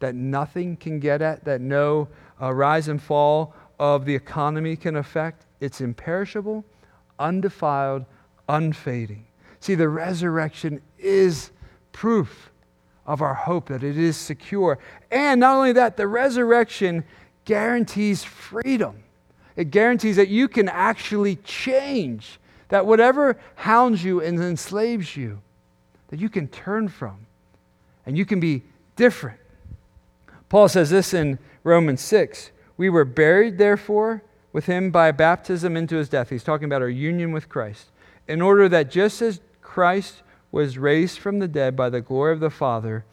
that 0.00 0.14
nothing 0.14 0.78
can 0.78 1.00
get 1.00 1.20
at, 1.20 1.44
that 1.44 1.60
no 1.60 2.08
uh, 2.40 2.50
rise 2.54 2.88
and 2.88 3.02
fall 3.02 3.54
of 3.78 4.06
the 4.06 4.14
economy 4.14 4.74
can 4.74 4.96
affect. 4.96 5.44
It's 5.60 5.82
imperishable, 5.82 6.64
undefiled, 7.18 8.06
unfading. 8.48 9.26
See, 9.60 9.74
the 9.74 9.90
resurrection 9.90 10.80
is 10.98 11.50
proof 11.92 12.50
of 13.04 13.20
our 13.20 13.34
hope 13.34 13.68
that 13.68 13.84
it 13.84 13.98
is 13.98 14.16
secure. 14.16 14.78
And 15.10 15.40
not 15.40 15.56
only 15.56 15.72
that, 15.72 15.98
the 15.98 16.08
resurrection 16.08 17.04
guarantees 17.44 18.24
freedom. 18.24 19.02
It 19.56 19.70
guarantees 19.70 20.16
that 20.16 20.28
you 20.28 20.48
can 20.48 20.70
actually 20.70 21.36
change, 21.36 22.40
that 22.68 22.86
whatever 22.86 23.38
hounds 23.56 24.04
you 24.04 24.20
and 24.20 24.40
enslaves 24.40 25.16
you, 25.16 25.40
that 26.08 26.20
you 26.20 26.28
can 26.28 26.48
turn 26.48 26.88
from 26.88 27.26
and 28.06 28.16
you 28.16 28.24
can 28.24 28.40
be 28.40 28.62
different. 28.96 29.38
Paul 30.48 30.68
says 30.68 30.90
this 30.90 31.14
in 31.14 31.38
Romans 31.62 32.00
6 32.00 32.50
we 32.76 32.90
were 32.90 33.04
buried, 33.04 33.58
therefore, 33.58 34.22
with 34.52 34.66
him 34.66 34.90
by 34.90 35.12
baptism 35.12 35.76
into 35.76 35.96
his 35.96 36.08
death. 36.08 36.30
He's 36.30 36.44
talking 36.44 36.64
about 36.64 36.82
our 36.82 36.88
union 36.88 37.32
with 37.32 37.48
Christ. 37.48 37.90
In 38.26 38.42
order 38.42 38.68
that 38.68 38.90
just 38.90 39.22
as 39.22 39.40
Christ 39.62 40.22
was 40.50 40.78
raised 40.78 41.18
from 41.18 41.38
the 41.38 41.48
dead 41.48 41.76
by 41.76 41.90
the 41.90 42.00
glory 42.00 42.32
of 42.32 42.40
the 42.40 42.50
Father, 42.50 43.04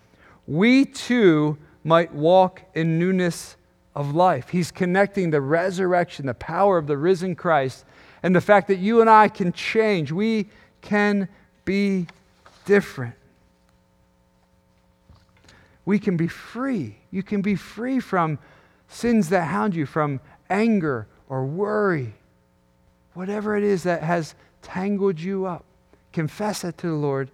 we 0.47 0.86
too 0.86 1.58
might 1.84 2.14
walk 2.14 2.62
in 2.74 2.99
newness 2.99 3.56
of 3.95 4.16
life. 4.16 4.49
He's 4.49 4.72
connecting 4.72 5.32
the 5.32 5.41
resurrection, 5.41 6.26
the 6.26 6.34
power 6.34 6.78
of 6.78 6.88
the 6.88 6.97
risen 6.97 7.36
Christ, 7.36 7.86
and 8.24 8.36
the 8.36 8.42
fact 8.42 8.68
that 8.68 8.78
you 8.78 9.02
and 9.02 9.10
I 9.10 9.28
can 9.28 9.52
change. 9.52 10.12
We 10.12 10.48
can 10.82 11.28
be 11.66 12.08
different. 12.66 13.16
We 15.86 16.00
can 16.00 16.18
be 16.18 16.28
free. 16.28 16.98
You 17.10 17.24
can 17.24 17.42
be 17.42 17.56
free 17.56 18.00
from 18.00 18.40
sins 18.88 19.30
that 19.30 19.46
hound 19.46 19.76
you, 19.76 19.86
from 19.86 20.20
anger 20.50 21.08
or 21.28 21.46
worry, 21.46 22.14
whatever 23.14 23.58
it 23.58 23.64
is 23.64 23.84
that 23.84 24.04
has 24.04 24.36
tangled 24.62 25.20
you 25.20 25.46
up. 25.46 25.66
Confess 26.14 26.64
it 26.64 26.78
to 26.80 26.88
the 26.88 26.94
Lord 26.94 27.32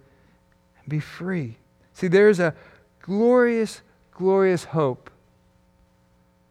and 0.80 0.88
be 0.88 1.00
free. 1.00 1.56
See, 1.92 2.08
there's 2.08 2.40
a 2.40 2.54
glorious, 3.02 3.82
glorious 4.12 4.64
hope 4.64 5.10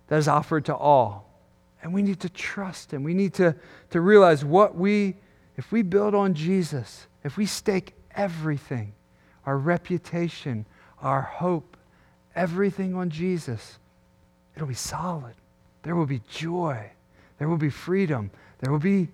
that 0.07 0.17
is 0.17 0.27
offered 0.27 0.65
to 0.65 0.75
all. 0.75 1.26
And 1.81 1.93
we 1.93 2.01
need 2.01 2.19
to 2.21 2.29
trust 2.29 2.91
Him. 2.93 3.03
We 3.03 3.13
need 3.13 3.33
to, 3.35 3.55
to 3.91 4.01
realize 4.01 4.43
what 4.43 4.75
we, 4.75 5.15
if 5.55 5.71
we 5.71 5.81
build 5.81 6.15
on 6.15 6.33
Jesus, 6.33 7.07
if 7.23 7.37
we 7.37 7.45
stake 7.45 7.93
everything, 8.15 8.93
our 9.45 9.57
reputation, 9.57 10.65
our 11.01 11.21
hope, 11.21 11.77
everything 12.35 12.95
on 12.95 13.09
Jesus, 13.09 13.77
it'll 14.55 14.67
be 14.67 14.73
solid. 14.73 15.35
There 15.83 15.95
will 15.95 16.05
be 16.05 16.21
joy. 16.29 16.91
There 17.37 17.47
will 17.47 17.57
be 17.57 17.69
freedom. 17.69 18.31
There 18.59 18.71
will 18.71 18.79
be 18.79 19.09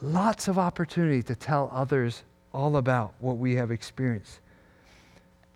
lots 0.00 0.48
of 0.48 0.58
opportunity 0.58 1.22
to 1.24 1.34
tell 1.34 1.70
others 1.72 2.22
all 2.52 2.76
about 2.76 3.14
what 3.18 3.38
we 3.38 3.56
have 3.56 3.70
experienced. 3.70 4.40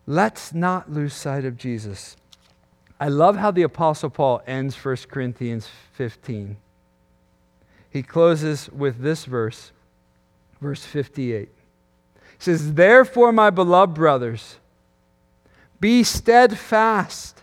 Let's 0.07 0.53
not 0.53 0.91
lose 0.91 1.15
sight 1.15 1.45
of 1.45 1.57
Jesus. 1.57 2.17
I 3.03 3.09
love 3.09 3.35
how 3.35 3.51
the 3.51 3.65
Apostle 3.65 4.11
Paul 4.11 4.43
ends 4.47 4.77
1 4.77 4.97
Corinthians 5.09 5.69
15. 5.95 6.57
He 7.91 8.01
closes 8.01 8.71
with 8.71 9.01
this 9.01 9.25
verse, 9.25 9.73
verse 10.61 10.85
58. 10.85 11.49
He 11.49 11.49
says, 12.39 12.75
Therefore, 12.75 13.33
my 13.33 13.51
beloved 13.51 13.93
brothers, 13.93 14.59
be 15.81 16.05
steadfast, 16.05 17.43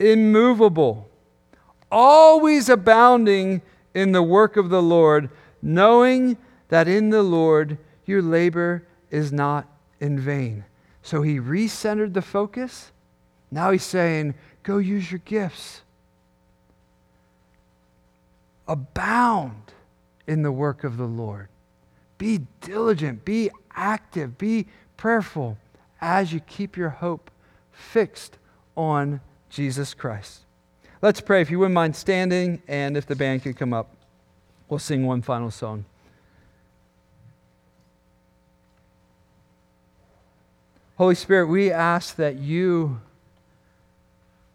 immovable, 0.00 1.10
always 1.92 2.70
abounding 2.70 3.60
in 3.92 4.12
the 4.12 4.22
work 4.22 4.56
of 4.56 4.70
the 4.70 4.82
Lord, 4.82 5.28
knowing 5.60 6.38
that 6.68 6.88
in 6.88 7.10
the 7.10 7.22
Lord 7.22 7.76
your 8.06 8.22
labor 8.22 8.86
is 9.10 9.32
not 9.32 9.68
in 10.00 10.18
vain. 10.18 10.64
So 11.02 11.20
he 11.20 11.38
recentered 11.38 12.14
the 12.14 12.22
focus 12.22 12.92
now 13.50 13.70
he's 13.70 13.84
saying, 13.84 14.34
go 14.62 14.78
use 14.78 15.10
your 15.10 15.20
gifts. 15.24 15.82
Abound 18.68 19.72
in 20.26 20.42
the 20.42 20.52
work 20.52 20.84
of 20.84 20.96
the 20.96 21.06
Lord. 21.06 21.48
Be 22.18 22.46
diligent, 22.60 23.24
be 23.24 23.50
active, 23.74 24.38
be 24.38 24.66
prayerful 24.96 25.58
as 26.00 26.32
you 26.32 26.40
keep 26.40 26.76
your 26.76 26.88
hope 26.88 27.30
fixed 27.70 28.38
on 28.76 29.20
Jesus 29.50 29.94
Christ. 29.94 30.40
Let's 31.02 31.20
pray. 31.20 31.40
If 31.40 31.50
you 31.50 31.58
wouldn't 31.58 31.74
mind 31.74 31.94
standing, 31.94 32.62
and 32.66 32.96
if 32.96 33.06
the 33.06 33.14
band 33.14 33.42
could 33.42 33.56
come 33.56 33.72
up, 33.72 33.90
we'll 34.68 34.78
sing 34.78 35.06
one 35.06 35.22
final 35.22 35.50
song. 35.50 35.84
Holy 40.96 41.14
Spirit, 41.14 41.46
we 41.46 41.70
ask 41.70 42.16
that 42.16 42.36
you 42.36 43.00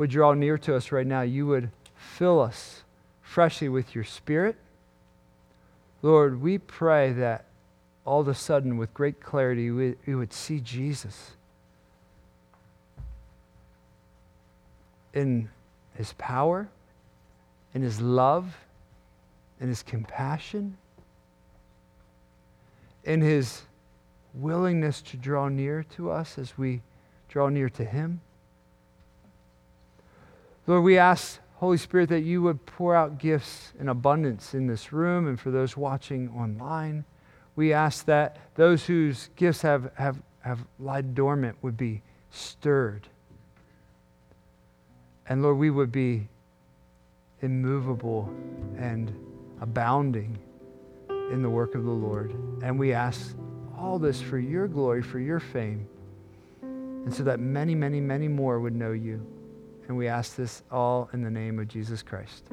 would 0.01 0.09
draw 0.09 0.33
near 0.33 0.57
to 0.57 0.75
us 0.75 0.91
right 0.91 1.05
now, 1.05 1.21
you 1.21 1.45
would 1.45 1.69
fill 1.93 2.39
us 2.39 2.81
freshly 3.21 3.69
with 3.69 3.93
your 3.93 4.03
Spirit. 4.03 4.55
Lord, 6.01 6.41
we 6.41 6.57
pray 6.57 7.13
that 7.13 7.45
all 8.03 8.19
of 8.19 8.27
a 8.27 8.33
sudden, 8.33 8.77
with 8.77 8.91
great 8.95 9.21
clarity, 9.21 9.69
we, 9.69 9.93
we 10.07 10.15
would 10.15 10.33
see 10.33 10.59
Jesus 10.59 11.33
in 15.13 15.51
his 15.93 16.13
power, 16.13 16.67
in 17.75 17.83
his 17.83 18.01
love, 18.01 18.57
in 19.59 19.67
his 19.67 19.83
compassion, 19.83 20.77
in 23.03 23.21
his 23.21 23.61
willingness 24.33 24.99
to 25.03 25.17
draw 25.17 25.47
near 25.47 25.85
to 25.95 26.09
us 26.09 26.39
as 26.39 26.57
we 26.57 26.81
draw 27.29 27.49
near 27.49 27.69
to 27.69 27.85
him. 27.85 28.19
Lord, 30.67 30.83
we 30.83 30.97
ask, 30.97 31.39
Holy 31.55 31.77
Spirit, 31.77 32.09
that 32.09 32.21
you 32.21 32.41
would 32.43 32.65
pour 32.65 32.95
out 32.95 33.17
gifts 33.17 33.73
in 33.79 33.89
abundance 33.89 34.53
in 34.53 34.67
this 34.67 34.93
room 34.93 35.27
and 35.27 35.39
for 35.39 35.51
those 35.51 35.75
watching 35.75 36.29
online. 36.29 37.03
We 37.55 37.73
ask 37.73 38.05
that 38.05 38.37
those 38.55 38.85
whose 38.85 39.29
gifts 39.35 39.61
have, 39.63 39.91
have, 39.95 40.21
have 40.41 40.65
lied 40.79 41.15
dormant 41.15 41.57
would 41.61 41.77
be 41.77 42.01
stirred. 42.29 43.07
And 45.27 45.41
Lord, 45.41 45.57
we 45.57 45.69
would 45.69 45.91
be 45.91 46.27
immovable 47.41 48.33
and 48.77 49.13
abounding 49.61 50.37
in 51.09 51.41
the 51.41 51.49
work 51.49 51.75
of 51.75 51.83
the 51.83 51.91
Lord. 51.91 52.33
And 52.63 52.77
we 52.77 52.93
ask 52.93 53.35
all 53.77 53.97
this 53.97 54.21
for 54.21 54.37
your 54.37 54.67
glory, 54.67 55.01
for 55.01 55.19
your 55.19 55.39
fame, 55.39 55.87
and 56.61 57.13
so 57.13 57.23
that 57.23 57.39
many, 57.39 57.73
many, 57.73 57.99
many 57.99 58.27
more 58.27 58.59
would 58.59 58.75
know 58.75 58.91
you. 58.91 59.25
And 59.87 59.97
we 59.97 60.07
ask 60.07 60.35
this 60.35 60.63
all 60.71 61.09
in 61.13 61.21
the 61.21 61.31
name 61.31 61.59
of 61.59 61.67
Jesus 61.67 62.01
Christ. 62.01 62.45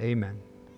Amen. 0.00 0.51